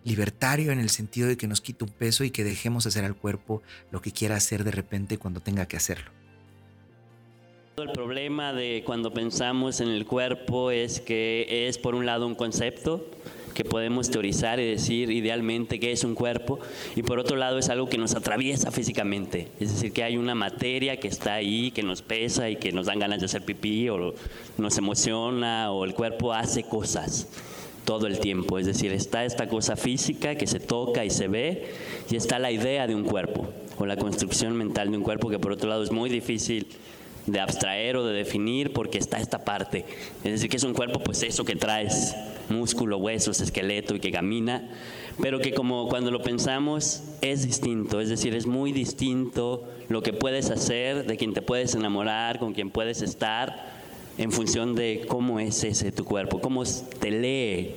libertario 0.05 0.73
en 0.73 0.81
el 0.81 0.91
sentido 0.91 1.29
de 1.29 1.37
que 1.37 1.47
nos 1.47 1.61
quita 1.61 1.85
un 1.85 1.93
peso 1.93 2.25
y 2.25 2.31
que 2.31 2.45
dejemos 2.45 2.87
hacer 2.87 3.05
al 3.05 3.17
cuerpo 3.17 3.63
lo 3.91 4.01
que 4.01 4.13
quiera 4.13 4.37
hacer 4.37 4.65
de 4.65 4.73
repente 4.73 5.19
cuando 5.19 5.41
tenga 5.41 5.67
que 5.67 5.77
hacerlo. 5.77 6.26
El 7.79 7.93
problema 7.93 8.55
de 8.55 8.83
cuando 8.87 9.11
pensamos 9.11 9.83
en 9.83 9.89
el 9.89 10.07
cuerpo 10.07 10.71
es 10.71 10.99
que 10.99 11.67
es 11.69 11.77
por 11.77 11.95
un 11.95 12.07
lado 12.07 12.27
un 12.27 12.35
concepto 12.35 13.05
que 13.53 13.67
podemos 13.67 14.11
teorizar 14.11 14.59
y 14.61 14.65
decir 14.65 15.11
idealmente 15.11 15.79
qué 15.79 15.93
es 15.93 16.03
un 16.03 16.15
cuerpo 16.15 16.59
y 16.95 17.03
por 17.03 17.19
otro 17.19 17.37
lado 17.37 17.59
es 17.59 17.69
algo 17.69 17.87
que 17.87 17.99
nos 17.99 18.15
atraviesa 18.15 18.71
físicamente, 18.71 19.49
es 19.61 19.75
decir, 19.75 19.93
que 19.93 20.05
hay 20.05 20.17
una 20.17 20.35
materia 20.35 20.99
que 20.99 21.09
está 21.09 21.35
ahí, 21.35 21.71
que 21.71 21.83
nos 21.83 22.01
pesa 22.01 22.49
y 22.49 22.57
que 22.57 22.73
nos 22.73 22.87
dan 22.87 22.99
ganas 22.99 23.21
de 23.21 23.27
hacer 23.27 23.43
pipí 23.43 23.91
o 23.91 24.15
nos 24.57 24.79
emociona 24.79 25.71
o 25.71 25.85
el 25.85 25.93
cuerpo 25.93 26.33
hace 26.33 26.63
cosas 26.63 27.29
todo 27.85 28.07
el 28.07 28.21
tiempo, 28.21 28.59
es 28.59 28.65
decir, 28.65 28.91
está 28.91 29.27
esta 29.27 29.51
cosa 29.51 29.77
física 29.77 30.35
que 30.37 30.47
se 30.47 30.61
toca 30.61 31.05
y 31.05 31.11
se 31.11 31.29
ve 31.29 31.75
y 32.11 32.17
está 32.17 32.39
la 32.39 32.51
idea 32.51 32.87
de 32.87 32.95
un 32.95 33.05
cuerpo 33.05 33.47
o 33.77 33.85
la 33.85 33.99
construcción 33.99 34.57
mental 34.57 34.91
de 34.91 34.97
un 34.97 35.03
cuerpo 35.03 35.29
que 35.29 35.39
por 35.39 35.53
otro 35.53 35.69
lado 35.69 35.83
es 35.83 35.93
muy 35.93 36.09
difícil 36.09 36.67
de 37.27 37.41
abstraer 37.41 37.97
o 37.97 38.05
de 38.05 38.15
definir 38.15 38.73
porque 38.73 38.99
está 38.99 39.19
esta 39.19 39.45
parte. 39.45 39.85
Es 40.25 40.33
decir, 40.33 40.49
que 40.49 40.57
es 40.57 40.65
un 40.65 40.75
cuerpo, 40.75 41.01
pues 41.01 41.23
eso 41.23 41.45
que 41.45 41.57
traes, 41.57 42.15
músculo, 42.49 42.99
huesos, 42.99 43.41
esqueleto 43.41 43.95
y 43.95 44.01
que 44.01 44.13
camina, 44.13 44.71
pero 45.21 45.41
que 45.41 45.53
como 45.53 45.89
cuando 45.89 46.11
lo 46.11 46.23
pensamos 46.23 47.03
es 47.21 47.45
distinto, 47.45 48.01
es 48.01 48.09
decir, 48.09 48.35
es 48.35 48.47
muy 48.47 48.73
distinto 48.73 49.65
lo 49.89 50.03
que 50.03 50.13
puedes 50.13 50.51
hacer, 50.51 51.07
de 51.07 51.17
quien 51.17 51.35
te 51.35 51.43
puedes 51.43 51.75
enamorar, 51.75 52.39
con 52.39 52.53
quien 52.53 52.71
puedes 52.71 53.03
estar, 53.03 53.75
en 54.19 54.33
función 54.33 54.75
de 54.75 55.05
cómo 55.09 55.41
es 55.41 55.63
ese 55.65 55.93
tu 55.93 56.05
cuerpo, 56.05 56.41
cómo 56.41 56.63
te 56.65 57.11
lee. 57.11 57.75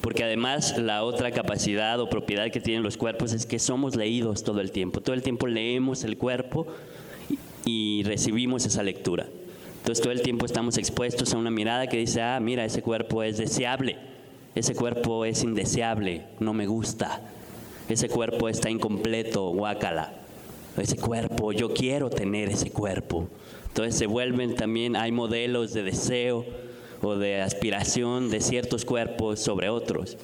Porque 0.00 0.24
además 0.24 0.78
la 0.78 1.04
otra 1.04 1.30
capacidad 1.30 2.00
o 2.00 2.08
propiedad 2.08 2.50
que 2.50 2.60
tienen 2.60 2.82
los 2.82 2.96
cuerpos 2.96 3.32
es 3.32 3.44
que 3.44 3.58
somos 3.58 3.96
leídos 3.96 4.42
todo 4.42 4.60
el 4.60 4.72
tiempo. 4.72 5.02
Todo 5.02 5.14
el 5.14 5.22
tiempo 5.22 5.46
leemos 5.46 6.04
el 6.04 6.16
cuerpo 6.16 6.66
y 7.64 8.02
recibimos 8.04 8.66
esa 8.66 8.82
lectura. 8.82 9.26
Entonces 9.78 10.02
todo 10.02 10.12
el 10.12 10.22
tiempo 10.22 10.46
estamos 10.46 10.76
expuestos 10.76 11.32
a 11.32 11.38
una 11.38 11.50
mirada 11.50 11.86
que 11.86 11.96
dice, 11.96 12.20
ah, 12.20 12.38
mira, 12.40 12.64
ese 12.64 12.82
cuerpo 12.82 13.22
es 13.22 13.38
deseable, 13.38 13.98
ese 14.54 14.74
cuerpo 14.74 15.24
es 15.24 15.42
indeseable, 15.42 16.26
no 16.38 16.52
me 16.52 16.66
gusta, 16.66 17.22
ese 17.88 18.08
cuerpo 18.08 18.48
está 18.48 18.68
incompleto, 18.70 19.48
guácala. 19.50 20.14
ese 20.76 20.96
cuerpo, 20.96 21.52
yo 21.52 21.72
quiero 21.72 22.10
tener 22.10 22.48
ese 22.48 22.70
cuerpo. 22.70 23.28
Entonces 23.68 23.96
se 23.96 24.06
vuelven 24.06 24.54
también, 24.54 24.96
hay 24.96 25.12
modelos 25.12 25.72
de 25.72 25.82
deseo 25.82 26.44
o 27.02 27.16
de 27.16 27.40
aspiración 27.40 28.30
de 28.30 28.40
ciertos 28.40 28.84
cuerpos 28.84 29.40
sobre 29.40 29.70
otros. 29.70 30.18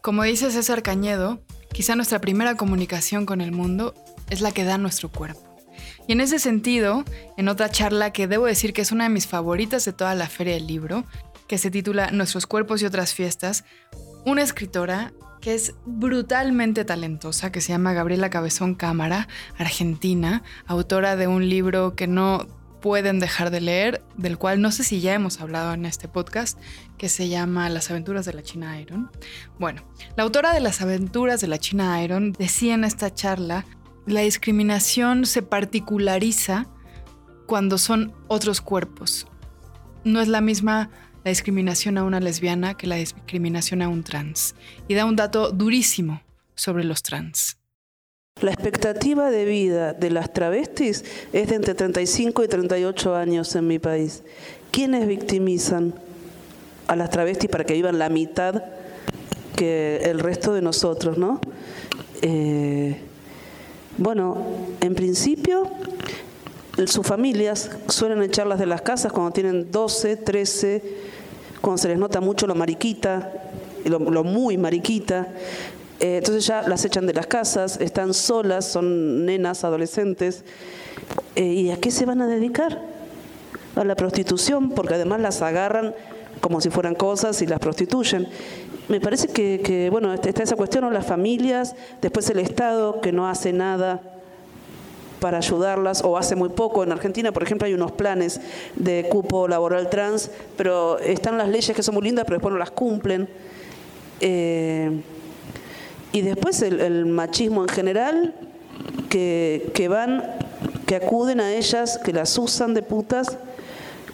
Como 0.00 0.22
dice 0.22 0.50
César 0.50 0.82
Cañedo, 0.82 1.40
quizá 1.74 1.96
nuestra 1.96 2.20
primera 2.20 2.54
comunicación 2.54 3.26
con 3.26 3.42
el 3.42 3.52
mundo 3.52 3.94
es 4.30 4.40
la 4.40 4.52
que 4.52 4.64
da 4.64 4.78
nuestro 4.78 5.10
cuerpo. 5.10 5.42
Y 6.06 6.12
en 6.12 6.20
ese 6.20 6.38
sentido, 6.38 7.04
en 7.36 7.48
otra 7.48 7.68
charla 7.68 8.12
que 8.12 8.28
debo 8.28 8.46
decir 8.46 8.72
que 8.72 8.80
es 8.80 8.92
una 8.92 9.04
de 9.04 9.10
mis 9.10 9.26
favoritas 9.26 9.84
de 9.84 9.92
toda 9.92 10.14
la 10.14 10.28
feria 10.28 10.54
del 10.54 10.66
libro, 10.66 11.04
que 11.48 11.58
se 11.58 11.70
titula 11.70 12.12
Nuestros 12.12 12.46
cuerpos 12.46 12.80
y 12.80 12.86
otras 12.86 13.12
fiestas, 13.12 13.64
una 14.24 14.42
escritora 14.42 15.12
que 15.40 15.54
es 15.54 15.74
brutalmente 15.84 16.84
talentosa, 16.84 17.52
que 17.52 17.60
se 17.60 17.72
llama 17.72 17.92
Gabriela 17.92 18.30
Cabezón 18.30 18.76
Cámara, 18.76 19.28
argentina, 19.58 20.42
autora 20.66 21.16
de 21.16 21.26
un 21.26 21.48
libro 21.50 21.96
que 21.96 22.06
no 22.06 22.46
pueden 22.84 23.18
dejar 23.18 23.50
de 23.50 23.62
leer, 23.62 24.04
del 24.18 24.36
cual 24.36 24.60
no 24.60 24.70
sé 24.70 24.84
si 24.84 25.00
ya 25.00 25.14
hemos 25.14 25.40
hablado 25.40 25.72
en 25.72 25.86
este 25.86 26.06
podcast, 26.06 26.58
que 26.98 27.08
se 27.08 27.30
llama 27.30 27.70
Las 27.70 27.90
aventuras 27.90 28.26
de 28.26 28.34
la 28.34 28.42
China 28.42 28.78
Iron. 28.78 29.10
Bueno, 29.58 29.80
la 30.18 30.22
autora 30.22 30.52
de 30.52 30.60
Las 30.60 30.82
aventuras 30.82 31.40
de 31.40 31.46
la 31.46 31.56
China 31.56 32.04
Iron 32.04 32.32
decía 32.32 32.74
en 32.74 32.84
esta 32.84 33.14
charla 33.14 33.64
la 34.04 34.20
discriminación 34.20 35.24
se 35.24 35.40
particulariza 35.40 36.66
cuando 37.46 37.78
son 37.78 38.12
otros 38.28 38.60
cuerpos. 38.60 39.28
No 40.04 40.20
es 40.20 40.28
la 40.28 40.42
misma 40.42 40.90
la 41.24 41.30
discriminación 41.30 41.96
a 41.96 42.04
una 42.04 42.20
lesbiana 42.20 42.74
que 42.74 42.86
la 42.86 42.96
discriminación 42.96 43.80
a 43.80 43.88
un 43.88 44.02
trans. 44.02 44.56
Y 44.88 44.94
da 44.94 45.06
un 45.06 45.16
dato 45.16 45.52
durísimo 45.52 46.20
sobre 46.54 46.84
los 46.84 47.02
trans. 47.02 47.56
La 48.40 48.50
expectativa 48.50 49.30
de 49.30 49.44
vida 49.44 49.92
de 49.92 50.10
las 50.10 50.32
travestis 50.32 51.04
es 51.32 51.48
de 51.48 51.54
entre 51.54 51.74
35 51.74 52.42
y 52.42 52.48
38 52.48 53.14
años 53.14 53.54
en 53.54 53.68
mi 53.68 53.78
país. 53.78 54.24
¿Quiénes 54.72 55.06
victimizan 55.06 55.94
a 56.88 56.96
las 56.96 57.10
travestis 57.10 57.48
para 57.48 57.62
que 57.62 57.74
vivan 57.74 58.00
la 58.00 58.08
mitad 58.08 58.64
que 59.54 59.98
el 60.02 60.18
resto 60.18 60.52
de 60.52 60.62
nosotros, 60.62 61.16
no? 61.16 61.40
Eh, 62.22 62.98
bueno, 63.98 64.36
en 64.80 64.96
principio, 64.96 65.70
sus 66.86 67.06
familias 67.06 67.70
suelen 67.88 68.20
echarlas 68.20 68.58
de 68.58 68.66
las 68.66 68.82
casas 68.82 69.12
cuando 69.12 69.30
tienen 69.30 69.70
12, 69.70 70.16
13, 70.16 70.82
cuando 71.60 71.78
se 71.80 71.86
les 71.86 71.98
nota 71.98 72.20
mucho 72.20 72.48
lo 72.48 72.56
mariquita, 72.56 73.32
lo, 73.84 74.24
muy 74.24 74.58
mariquita. 74.58 75.28
Eh, 76.00 76.18
entonces 76.18 76.46
ya 76.46 76.62
las 76.62 76.84
echan 76.84 77.06
de 77.06 77.14
las 77.14 77.26
casas, 77.26 77.80
están 77.80 78.14
solas, 78.14 78.66
son 78.66 79.24
nenas, 79.24 79.64
adolescentes. 79.64 80.44
Eh, 81.36 81.44
¿Y 81.44 81.70
a 81.70 81.76
qué 81.76 81.90
se 81.90 82.04
van 82.04 82.20
a 82.20 82.26
dedicar? 82.26 82.82
A 83.76 83.84
la 83.84 83.96
prostitución, 83.96 84.70
porque 84.70 84.94
además 84.94 85.20
las 85.20 85.42
agarran 85.42 85.94
como 86.40 86.60
si 86.60 86.70
fueran 86.70 86.94
cosas 86.94 87.40
y 87.42 87.46
las 87.46 87.58
prostituyen 87.58 88.28
me 88.88 89.00
parece 89.00 89.28
que, 89.28 89.88
bueno, 89.90 90.12
está 90.12 90.42
esa 90.42 90.56
cuestión, 90.56 90.92
las 90.92 91.06
familias, 91.06 91.74
después 92.02 92.28
el 92.30 92.38
Estado 92.38 93.00
que 93.00 93.12
no 93.12 93.28
hace 93.28 93.52
nada 93.52 94.02
para 95.20 95.38
ayudarlas 95.38 96.02
o 96.04 96.18
hace 96.18 96.36
muy 96.36 96.50
poco. 96.50 96.82
En 96.82 96.92
Argentina, 96.92 97.32
por 97.32 97.42
ejemplo, 97.42 97.66
hay 97.66 97.72
unos 97.72 97.92
planes 97.92 98.40
de 98.76 99.06
cupo 99.10 99.48
laboral 99.48 99.88
trans, 99.88 100.30
pero 100.56 100.98
están 100.98 101.38
las 101.38 101.48
leyes 101.48 101.74
que 101.74 101.82
son 101.82 101.94
muy 101.94 102.04
lindas, 102.04 102.26
pero 102.26 102.36
después 102.36 102.52
no 102.52 102.58
las 102.58 102.72
cumplen. 102.72 103.26
Eh, 104.20 105.00
y 106.14 106.22
después 106.22 106.62
el, 106.62 107.06
machismo 107.06 107.62
en 107.62 107.68
general, 107.68 108.34
que, 109.10 109.72
que 109.74 109.88
van, 109.88 110.22
que 110.86 110.94
acuden 110.94 111.40
a 111.40 111.52
ellas, 111.52 111.98
que 112.04 112.12
las 112.12 112.38
usan 112.38 112.72
de 112.72 112.82
putas 112.82 113.36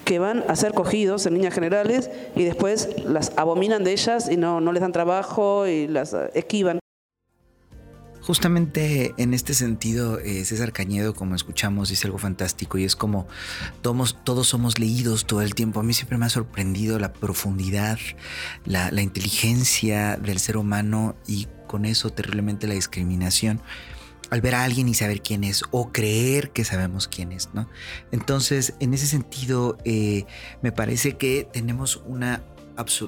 que 0.06 0.18
van 0.18 0.42
a 0.48 0.56
ser 0.56 0.72
cogidos 0.72 1.26
en 1.26 1.34
líneas 1.34 1.54
generales 1.54 2.10
y 2.34 2.42
después 2.42 2.88
las 3.04 3.32
abominan 3.36 3.84
de 3.84 3.92
ellas 3.92 4.28
y 4.28 4.36
no, 4.36 4.60
no 4.60 4.72
les 4.72 4.80
dan 4.80 4.92
trabajo 4.92 5.66
y 5.66 5.86
las 5.86 6.16
esquivan. 6.34 6.80
Justamente 8.22 9.14
en 9.18 9.34
este 9.34 9.54
sentido, 9.54 10.18
eh, 10.18 10.44
César 10.44 10.72
Cañedo, 10.72 11.14
como 11.14 11.34
escuchamos, 11.34 11.90
dice 11.90 12.06
algo 12.06 12.18
fantástico 12.18 12.78
y 12.78 12.84
es 12.84 12.96
como 12.96 13.28
todos, 13.82 14.16
todos 14.24 14.48
somos 14.48 14.78
leídos 14.78 15.26
todo 15.26 15.42
el 15.42 15.54
tiempo. 15.54 15.80
A 15.80 15.82
mí 15.82 15.92
siempre 15.92 16.16
me 16.16 16.26
ha 16.26 16.30
sorprendido 16.30 16.98
la 16.98 17.12
profundidad, 17.12 17.98
la, 18.64 18.90
la 18.90 19.02
inteligencia 19.02 20.16
del 20.16 20.38
ser 20.38 20.56
humano 20.56 21.14
y 21.28 21.46
con 21.70 21.84
eso 21.84 22.10
terriblemente 22.10 22.66
la 22.66 22.74
discriminación 22.74 23.62
al 24.30 24.40
ver 24.40 24.56
a 24.56 24.64
alguien 24.64 24.88
y 24.88 24.94
saber 24.94 25.22
quién 25.22 25.44
es 25.44 25.62
o 25.70 25.92
creer 25.92 26.50
que 26.50 26.64
sabemos 26.64 27.06
quién 27.06 27.30
es, 27.30 27.50
¿no? 27.54 27.68
Entonces, 28.10 28.74
en 28.80 28.92
ese 28.92 29.06
sentido, 29.06 29.78
eh, 29.84 30.24
me 30.62 30.72
parece 30.72 31.16
que 31.16 31.48
tenemos 31.52 32.02
una, 32.06 32.42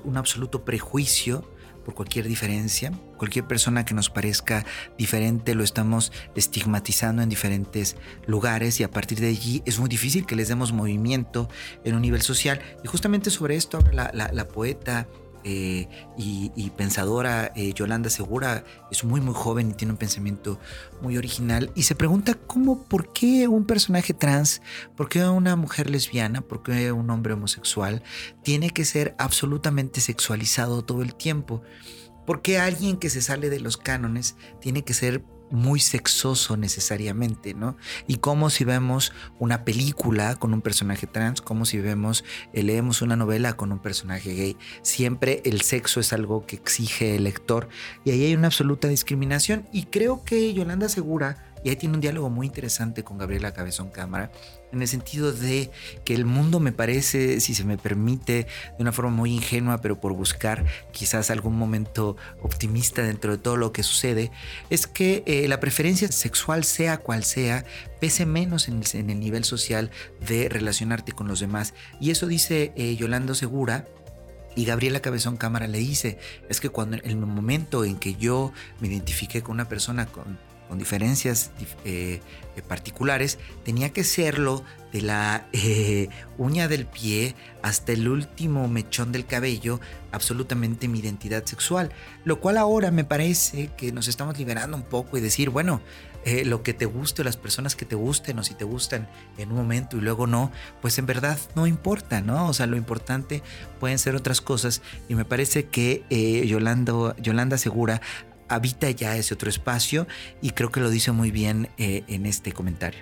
un 0.05 0.17
absoluto 0.17 0.65
prejuicio 0.65 1.45
por 1.85 1.95
cualquier 1.95 2.29
diferencia. 2.29 2.93
Cualquier 3.17 3.49
persona 3.49 3.85
que 3.85 3.95
nos 3.95 4.11
parezca 4.11 4.65
diferente 4.97 5.57
lo 5.57 5.65
estamos 5.65 6.13
estigmatizando 6.37 7.21
en 7.23 7.29
diferentes 7.29 7.97
lugares 8.27 8.79
y 8.79 8.85
a 8.85 8.91
partir 8.93 9.19
de 9.19 9.27
allí 9.27 9.63
es 9.67 9.81
muy 9.81 9.89
difícil 9.89 10.25
que 10.25 10.37
les 10.37 10.47
demos 10.47 10.73
movimiento 10.73 11.49
en 11.83 11.97
un 11.97 12.03
nivel 12.03 12.23
social. 12.23 12.61
Y 12.85 12.87
justamente 12.87 13.31
sobre 13.31 13.57
esto 13.57 13.79
habla 13.79 14.13
la 14.13 14.47
poeta 14.47 15.09
eh, 15.45 15.89
y, 16.17 16.71
pensadora 16.77 17.53
eh, 17.55 17.73
Yolanda 17.75 18.11
Segura 18.11 18.65
es 18.91 19.05
muy 19.05 19.21
muy 19.21 19.35
joven 19.35 19.71
y 19.71 19.75
tiene 19.75 19.93
un 19.93 19.99
pensamiento 19.99 20.59
muy 21.01 21.17
original 21.17 21.71
y 21.75 21.83
se 21.83 21.95
pregunta 21.95 22.35
cómo, 22.35 22.85
por 22.85 23.13
qué 23.13 23.49
un 23.49 23.65
personaje 23.67 24.15
trans, 24.15 24.63
por 24.97 25.09
qué 25.09 25.25
una 25.25 25.57
mujer 25.57 25.91
lesbiana, 25.91 26.41
por 26.41 26.63
qué 26.63 26.93
un 26.93 27.11
hombre 27.11 27.35
homosexual 27.35 28.03
tiene 28.43 28.71
que 28.71 28.85
ser 28.85 29.15
absolutamente 29.19 30.01
sexualizado 30.01 30.83
todo 30.83 31.03
el 31.03 31.15
tiempo. 31.15 31.63
¿Por 32.27 32.41
qué 32.41 32.59
alguien 32.59 32.97
que 32.97 33.11
se 33.11 33.21
sale 33.21 33.51
de 33.51 33.61
los 33.61 33.77
cánones 33.77 34.37
tiene 34.61 34.83
que 34.85 34.95
ser 34.95 35.25
muy 35.53 35.79
sexoso 35.79 36.57
necesariamente, 36.57 37.55
¿no? 37.55 37.77
Y 38.07 38.17
como 38.17 38.51
si 38.51 38.65
vemos 38.65 39.13
una 39.39 39.65
película 39.65 40.37
con 40.37 40.53
un 40.55 40.63
personaje 40.63 41.07
trans, 41.07 41.41
como 41.41 41.65
si 41.65 41.79
vemos, 41.79 42.25
eh, 42.53 42.63
leemos 42.63 43.03
una 43.03 43.17
novela 43.17 43.53
con 43.53 43.71
un 43.71 43.79
personaje 43.79 44.35
gay, 44.35 44.57
siempre 44.83 45.43
el 45.45 45.61
sexo 45.61 46.01
es 46.01 46.13
algo 46.13 46.47
que 46.47 46.57
exige 46.57 47.17
el 47.17 47.25
lector. 47.25 47.69
Y 48.05 48.11
ahí 48.11 48.25
hay 48.25 48.35
una 48.35 48.49
absoluta 48.49 48.89
discriminación. 48.89 49.69
Y 49.73 49.85
creo 49.85 50.25
que 50.25 50.53
Yolanda 50.55 50.89
Segura 50.89 51.53
y 51.65 51.71
ahí 51.71 51.77
tiene 51.77 51.95
un 51.95 52.01
diálogo 52.01 52.31
muy 52.31 52.47
interesante 52.47 53.05
con 53.05 53.19
Gabriela 53.19 53.53
Cabezón 53.53 53.91
Cámara, 53.91 54.33
en 54.73 54.83
el 54.83 54.89
sentido 54.89 55.33
de 55.33 55.71
que 56.05 56.15
el 56.15 56.25
mundo 56.25 56.61
me 56.61 56.73
parece, 56.73 57.41
si 57.41 57.55
se 57.55 57.65
me 57.65 57.79
permite, 57.79 58.47
de 58.77 58.77
una 58.79 58.93
forma 58.93 59.11
muy 59.11 59.33
ingenua, 59.33 59.79
pero 59.81 60.01
por 60.01 60.15
buscar 60.15 60.65
quizás 60.93 61.31
algún 61.31 61.57
momento 61.57 62.17
optimista 62.43 63.03
dentro 63.03 63.33
de 63.33 63.39
todo 63.39 63.57
lo 63.57 63.73
que 63.73 63.83
sucede, 63.83 64.31
es 64.71 64.87
que 64.87 65.23
eh, 65.27 65.47
la 65.49 65.61
preferencia 65.61 66.09
sexual, 66.09 66.65
sea 66.65 66.99
cual 66.99 67.25
sea, 67.25 67.65
pese 68.01 68.27
menos 68.27 68.69
en 68.69 68.83
el, 69.11 69.21
nivel 69.21 69.45
social 69.45 69.91
de 70.27 70.49
relacionarte 70.49 71.13
con 71.13 71.29
los 71.29 71.41
demás. 71.41 71.75
Y 72.01 72.11
eso 72.11 72.27
dice 72.27 72.73
eh, 72.77 72.97
Yolando 72.97 73.35
Segura, 73.35 73.87
y 74.55 74.67
Gabriela 74.67 75.01
Cabezón 75.01 75.39
Cámara 75.39 75.67
le 75.67 75.79
dice, 75.79 76.19
es 76.49 76.61
que 76.61 76.69
cuando 76.69 76.97
en 76.97 77.07
el 77.07 77.17
momento 77.17 77.85
en 77.85 77.97
que 77.97 78.15
yo 78.17 78.53
me 78.81 78.89
identifiqué 78.89 79.43
con 79.43 79.55
una 79.55 79.69
persona 79.69 80.05
con 80.05 80.39
con 80.73 80.79
diferencias 80.79 81.51
eh, 81.85 82.23
eh, 82.57 82.63
particulares, 82.67 83.39
tenía 83.63 83.93
que 83.93 84.05
serlo 84.05 84.65
de 84.91 85.03
la 85.03 85.47
eh, 85.53 86.09
uña 86.39 86.67
del 86.67 86.87
pie 86.87 87.35
hasta 87.61 87.93
el 87.93 88.09
último 88.09 88.67
mechón 88.69 89.13
del 89.13 89.27
cabello, 89.27 89.81
absolutamente 90.13 90.89
mi 90.89 91.01
identidad 91.01 91.45
sexual. 91.45 91.91
Lo 92.25 92.41
cual 92.41 92.57
ahora 92.57 92.91
me 92.91 93.05
parece 93.05 93.69
que 93.77 93.93
nos 93.93 94.09
estamos 94.09 94.39
liberando 94.39 94.75
un 94.75 94.83
poco 94.83 95.19
y 95.19 95.21
decir, 95.21 95.51
bueno, 95.51 95.83
lo 96.45 96.63
que 96.63 96.73
te 96.73 96.87
guste, 96.87 97.25
las 97.25 97.37
personas 97.37 97.75
que 97.75 97.85
te 97.85 97.97
gusten 97.97 98.39
o 98.39 98.45
si 98.45 98.55
te 98.55 98.65
gustan 98.65 99.09
en 99.39 99.51
un 99.51 99.57
momento 99.57 99.97
y 99.97 100.01
luego 100.01 100.29
no, 100.29 100.53
pues 100.81 100.97
en 100.99 101.05
verdad 101.05 101.37
no 101.57 101.67
importa, 101.67 102.21
¿no? 102.21 102.47
O 102.47 102.55
sea, 102.55 102.67
lo 102.67 102.77
importante 102.77 103.43
pueden 103.81 103.99
ser 103.99 104.15
otras 104.15 104.41
cosas 104.41 104.83
y 105.09 105.17
me 105.17 105.25
parece 105.25 105.65
que 105.65 106.05
Yolanda 106.47 107.59
Segura 107.59 108.01
habita 108.55 108.91
ya 108.91 109.17
ese 109.17 109.35
otro 109.35 109.49
espacio 109.49 110.07
y 110.41 110.51
creo 110.51 110.71
que 110.71 110.81
lo 110.81 110.91
dice 110.91 111.13
muy 111.13 111.31
bien 111.31 111.69
eh, 111.79 112.05
en 112.09 112.27
este 112.27 112.53
comentario. 112.53 113.01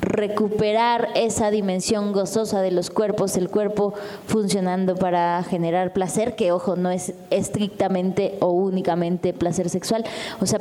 Recuperar 0.00 1.10
esa 1.14 1.52
dimensión 1.52 2.12
gozosa 2.12 2.60
de 2.60 2.72
los 2.72 2.90
cuerpos, 2.90 3.36
el 3.36 3.48
cuerpo 3.48 3.94
funcionando 4.26 4.96
para 4.96 5.44
generar 5.44 5.92
placer, 5.92 6.34
que 6.34 6.50
ojo, 6.50 6.74
no 6.74 6.90
es 6.90 7.14
estrictamente 7.30 8.36
o 8.40 8.48
únicamente 8.48 9.32
placer 9.32 9.70
sexual. 9.70 10.04
O 10.40 10.46
sea, 10.46 10.58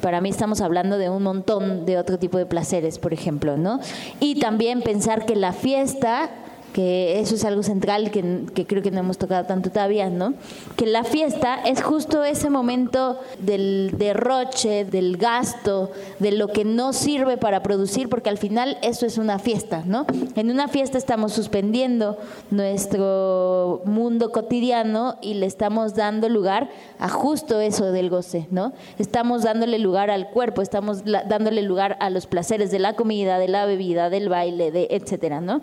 para 0.00 0.20
mí 0.20 0.30
estamos 0.30 0.60
hablando 0.60 0.96
de 0.96 1.10
un 1.10 1.24
montón 1.24 1.86
de 1.86 1.98
otro 1.98 2.20
tipo 2.20 2.38
de 2.38 2.46
placeres, 2.46 3.00
por 3.00 3.12
ejemplo, 3.12 3.56
¿no? 3.56 3.80
Y 4.20 4.38
también 4.38 4.80
pensar 4.80 5.26
que 5.26 5.34
la 5.34 5.52
fiesta 5.52 6.30
que 6.74 7.20
eso 7.20 7.36
es 7.36 7.44
algo 7.44 7.62
central 7.62 8.10
que, 8.10 8.66
creo 8.66 8.82
que 8.82 8.90
no 8.90 8.98
hemos 8.98 9.16
tocado 9.16 9.46
tanto 9.46 9.70
todavía, 9.70 10.10
¿no? 10.10 10.34
Que 10.74 10.86
la 10.86 11.04
fiesta 11.04 11.60
es 11.64 11.80
justo 11.80 12.24
ese 12.24 12.50
momento 12.50 13.20
del 13.38 13.94
derroche, 13.96 14.84
del 14.84 15.16
gasto, 15.16 15.92
de 16.18 16.32
lo 16.32 16.48
que 16.48 16.64
no 16.64 16.92
sirve 16.92 17.36
para 17.36 17.62
producir, 17.62 18.08
porque 18.08 18.28
al 18.28 18.38
final 18.38 18.76
eso 18.82 19.06
es 19.06 19.18
una 19.18 19.38
fiesta, 19.38 19.84
¿no? 19.86 20.04
En 20.34 20.50
una 20.50 20.66
fiesta 20.66 20.98
estamos 20.98 21.32
suspendiendo 21.32 22.18
nuestro 22.50 23.82
mundo 23.84 24.32
cotidiano 24.32 25.16
y 25.22 25.34
le 25.34 25.46
estamos 25.46 25.94
dando 25.94 26.28
lugar 26.28 26.70
a 26.98 27.08
justo 27.08 27.60
eso 27.60 27.92
del 27.92 28.10
goce, 28.10 28.48
¿no? 28.50 28.72
Estamos 28.98 29.44
dándole 29.44 29.78
lugar 29.78 30.10
al 30.10 30.28
cuerpo, 30.30 30.60
estamos 30.60 31.04
dándole 31.04 31.62
lugar 31.62 31.96
a 32.00 32.10
los 32.10 32.26
placeres 32.26 32.72
de 32.72 32.80
la 32.80 32.94
comida, 32.94 33.38
de 33.38 33.46
la 33.46 33.64
bebida, 33.64 34.10
del 34.10 34.28
baile, 34.28 34.72
de 34.72 34.88
etcétera, 34.90 35.40
¿no? 35.40 35.60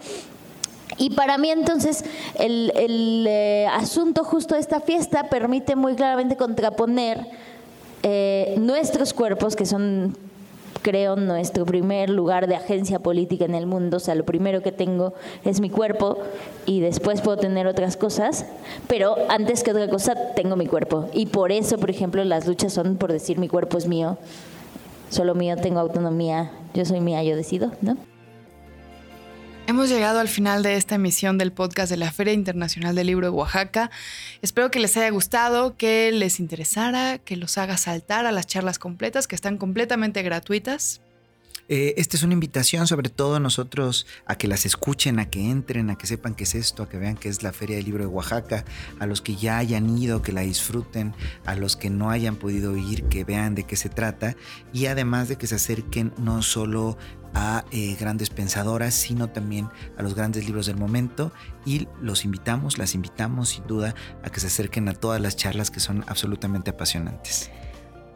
Y 1.02 1.10
para 1.10 1.40
mí 1.40 1.50
entonces 1.50 2.06
el, 2.36 2.72
eh, 3.28 3.66
asunto 3.72 4.24
justo 4.24 4.54
de 4.54 4.62
esta 4.62 4.82
fiesta 4.82 5.30
permite 5.30 5.76
muy 5.76 5.96
claramente 5.96 6.38
contraponer 6.38 7.26
eh, 8.04 8.54
nuestros 8.60 9.12
cuerpos, 9.12 9.56
que 9.56 9.66
son, 9.66 10.16
creo, 10.84 11.16
nuestro 11.16 11.66
primer 11.66 12.12
lugar 12.12 12.46
de 12.46 12.56
agencia 12.56 13.00
política 13.00 13.46
en 13.46 13.56
el 13.56 13.66
mundo, 13.66 13.98
o 13.98 14.00
sea, 14.00 14.14
lo 14.14 14.26
primero 14.26 14.62
que 14.62 14.72
tengo 14.72 15.16
es 15.44 15.60
mi 15.60 15.72
cuerpo 15.72 16.20
y 16.68 16.82
después 16.82 17.22
puedo 17.22 17.38
tener 17.38 17.66
otras 17.66 17.98
cosas, 17.98 18.46
pero 18.86 19.16
antes 19.28 19.64
que 19.64 19.72
otra 19.72 19.90
cosa 19.90 20.14
tengo 20.36 20.56
mi 20.56 20.68
cuerpo. 20.68 21.10
Y 21.14 21.26
por 21.26 21.52
eso, 21.52 21.80
por 21.80 21.90
ejemplo, 21.90 22.24
las 22.26 22.46
luchas 22.46 22.74
son 22.74 22.98
por 22.98 23.12
decir 23.12 23.40
mi 23.40 23.48
cuerpo 23.48 23.80
es 23.80 23.88
mío, 23.88 24.20
solo 25.10 25.34
mío, 25.34 25.56
tengo 25.58 25.80
autonomía, 25.80 26.52
yo 26.76 26.86
soy 26.86 27.02
mía, 27.02 27.24
yo 27.24 27.36
decido, 27.36 27.72
¿no? 27.82 27.98
Hemos 29.72 29.88
llegado 29.88 30.20
al 30.20 30.28
final 30.28 30.64
de 30.64 30.76
esta 30.76 30.96
emisión 30.96 31.38
del 31.38 31.54
podcast 31.54 31.90
de 31.90 31.96
la 31.96 32.12
Feria 32.12 32.34
Internacional 32.34 32.94
del 32.94 33.08
Libro 33.08 33.28
de 33.28 33.32
Oaxaca. 33.32 33.90
Espero 34.42 34.70
que 34.70 34.82
les 34.82 34.98
haya 34.98 35.10
gustado, 35.12 35.78
que 35.78 36.12
les 36.12 36.42
interesara, 36.42 37.20
que 37.20 37.38
los 37.38 37.58
haga 37.58 37.78
saltar 37.78 38.26
a 38.26 38.34
las 38.34 38.48
charlas 38.48 38.80
completas, 38.80 39.28
que 39.28 39.36
están 39.36 39.56
completamente 39.56 40.24
gratuitas. 40.24 41.00
Eh, 41.74 41.94
esta 41.96 42.18
es 42.18 42.24
una 42.24 42.34
invitación 42.34 42.86
sobre 42.86 43.08
todo 43.08 43.36
a 43.36 43.40
nosotros 43.40 44.06
a 44.26 44.36
que 44.36 44.50
las 44.50 44.66
escuchen, 44.66 45.20
a 45.20 45.30
que 45.30 45.50
entren, 45.50 45.90
a 45.90 45.98
que 45.98 46.06
sepan 46.06 46.36
qué 46.36 46.44
es 46.44 46.54
esto, 46.54 46.84
a 46.84 46.90
que 46.90 46.98
vean 46.98 47.16
qué 47.16 47.30
es 47.30 47.44
la 47.44 47.54
Feria 47.54 47.78
del 47.78 47.86
Libro 47.86 48.04
de 48.04 48.08
Oaxaca, 48.08 48.66
a 49.00 49.06
los 49.06 49.22
que 49.22 49.38
ya 49.38 49.58
hayan 49.58 49.98
ido, 49.98 50.22
que 50.22 50.34
la 50.34 50.42
disfruten, 50.42 51.16
a 51.46 51.56
los 51.56 51.78
que 51.78 51.90
no 51.90 52.10
hayan 52.10 52.36
podido 52.36 52.76
ir, 52.76 53.06
que 53.06 53.24
vean 53.24 53.56
de 53.56 53.64
qué 53.64 53.78
se 53.78 53.88
trata 53.88 54.36
y 54.74 54.88
además 54.88 55.30
de 55.30 55.38
que 55.38 55.48
se 55.48 55.56
acerquen 55.56 56.14
no 56.18 56.42
solo 56.42 56.98
a 57.34 57.64
eh, 57.72 57.96
grandes 57.98 58.32
pensadoras, 58.32 58.94
sino 58.94 59.30
también 59.30 59.70
a 59.98 60.04
los 60.04 60.14
grandes 60.14 60.46
libros 60.46 60.66
del 60.66 60.76
momento 60.76 61.32
y 61.66 61.88
los 62.02 62.26
invitamos, 62.26 62.80
las 62.80 62.96
invitamos 62.96 63.48
sin 63.48 63.66
duda 63.66 63.96
a 64.26 64.30
que 64.30 64.42
se 64.42 64.48
acerquen 64.48 64.90
a 64.90 64.94
todas 64.94 65.22
las 65.22 65.38
charlas 65.38 65.72
que 65.72 65.80
son 65.80 66.04
absolutamente 66.10 66.72
apasionantes. 66.72 67.50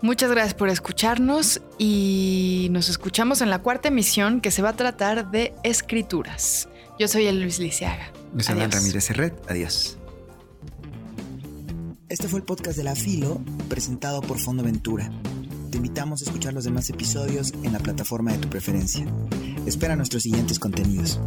Muchas 0.05 0.29
gracias 0.29 0.53
por 0.53 0.69
escucharnos 0.69 1.61
y 1.79 2.67
nos 2.69 2.89
escuchamos 2.89 3.41
en 3.41 3.49
la 3.49 3.63
cuarta 3.63 3.87
emisión 3.87 4.39
que 4.39 4.51
se 4.51 4.61
va 4.61 4.69
a 4.69 4.75
tratar 4.75 5.31
de 5.31 5.55
escrituras. 5.63 6.69
Yo 6.99 7.07
soy 7.07 7.25
el 7.25 7.41
Luis 7.41 7.57
Lisiaga. 7.57 8.11
Luis 8.31 8.47
Ramírez 8.47 9.09
Herret. 9.09 9.33
Adiós. 9.49 9.97
Este 12.07 12.27
fue 12.27 12.37
el 12.37 12.45
podcast 12.45 12.77
de 12.77 12.83
La 12.83 12.95
Filo, 12.95 13.41
presentado 13.67 14.21
por 14.21 14.37
Fondo 14.37 14.61
Ventura. 14.61 15.09
Te 15.71 15.77
invitamos 15.77 16.21
a 16.21 16.25
escuchar 16.25 16.53
los 16.53 16.65
demás 16.65 16.87
episodios 16.91 17.51
en 17.63 17.73
la 17.73 17.79
plataforma 17.79 18.31
de 18.31 18.37
tu 18.37 18.47
preferencia. 18.47 19.07
Espera 19.65 19.95
nuestros 19.95 20.21
siguientes 20.21 20.59
contenidos. 20.59 21.19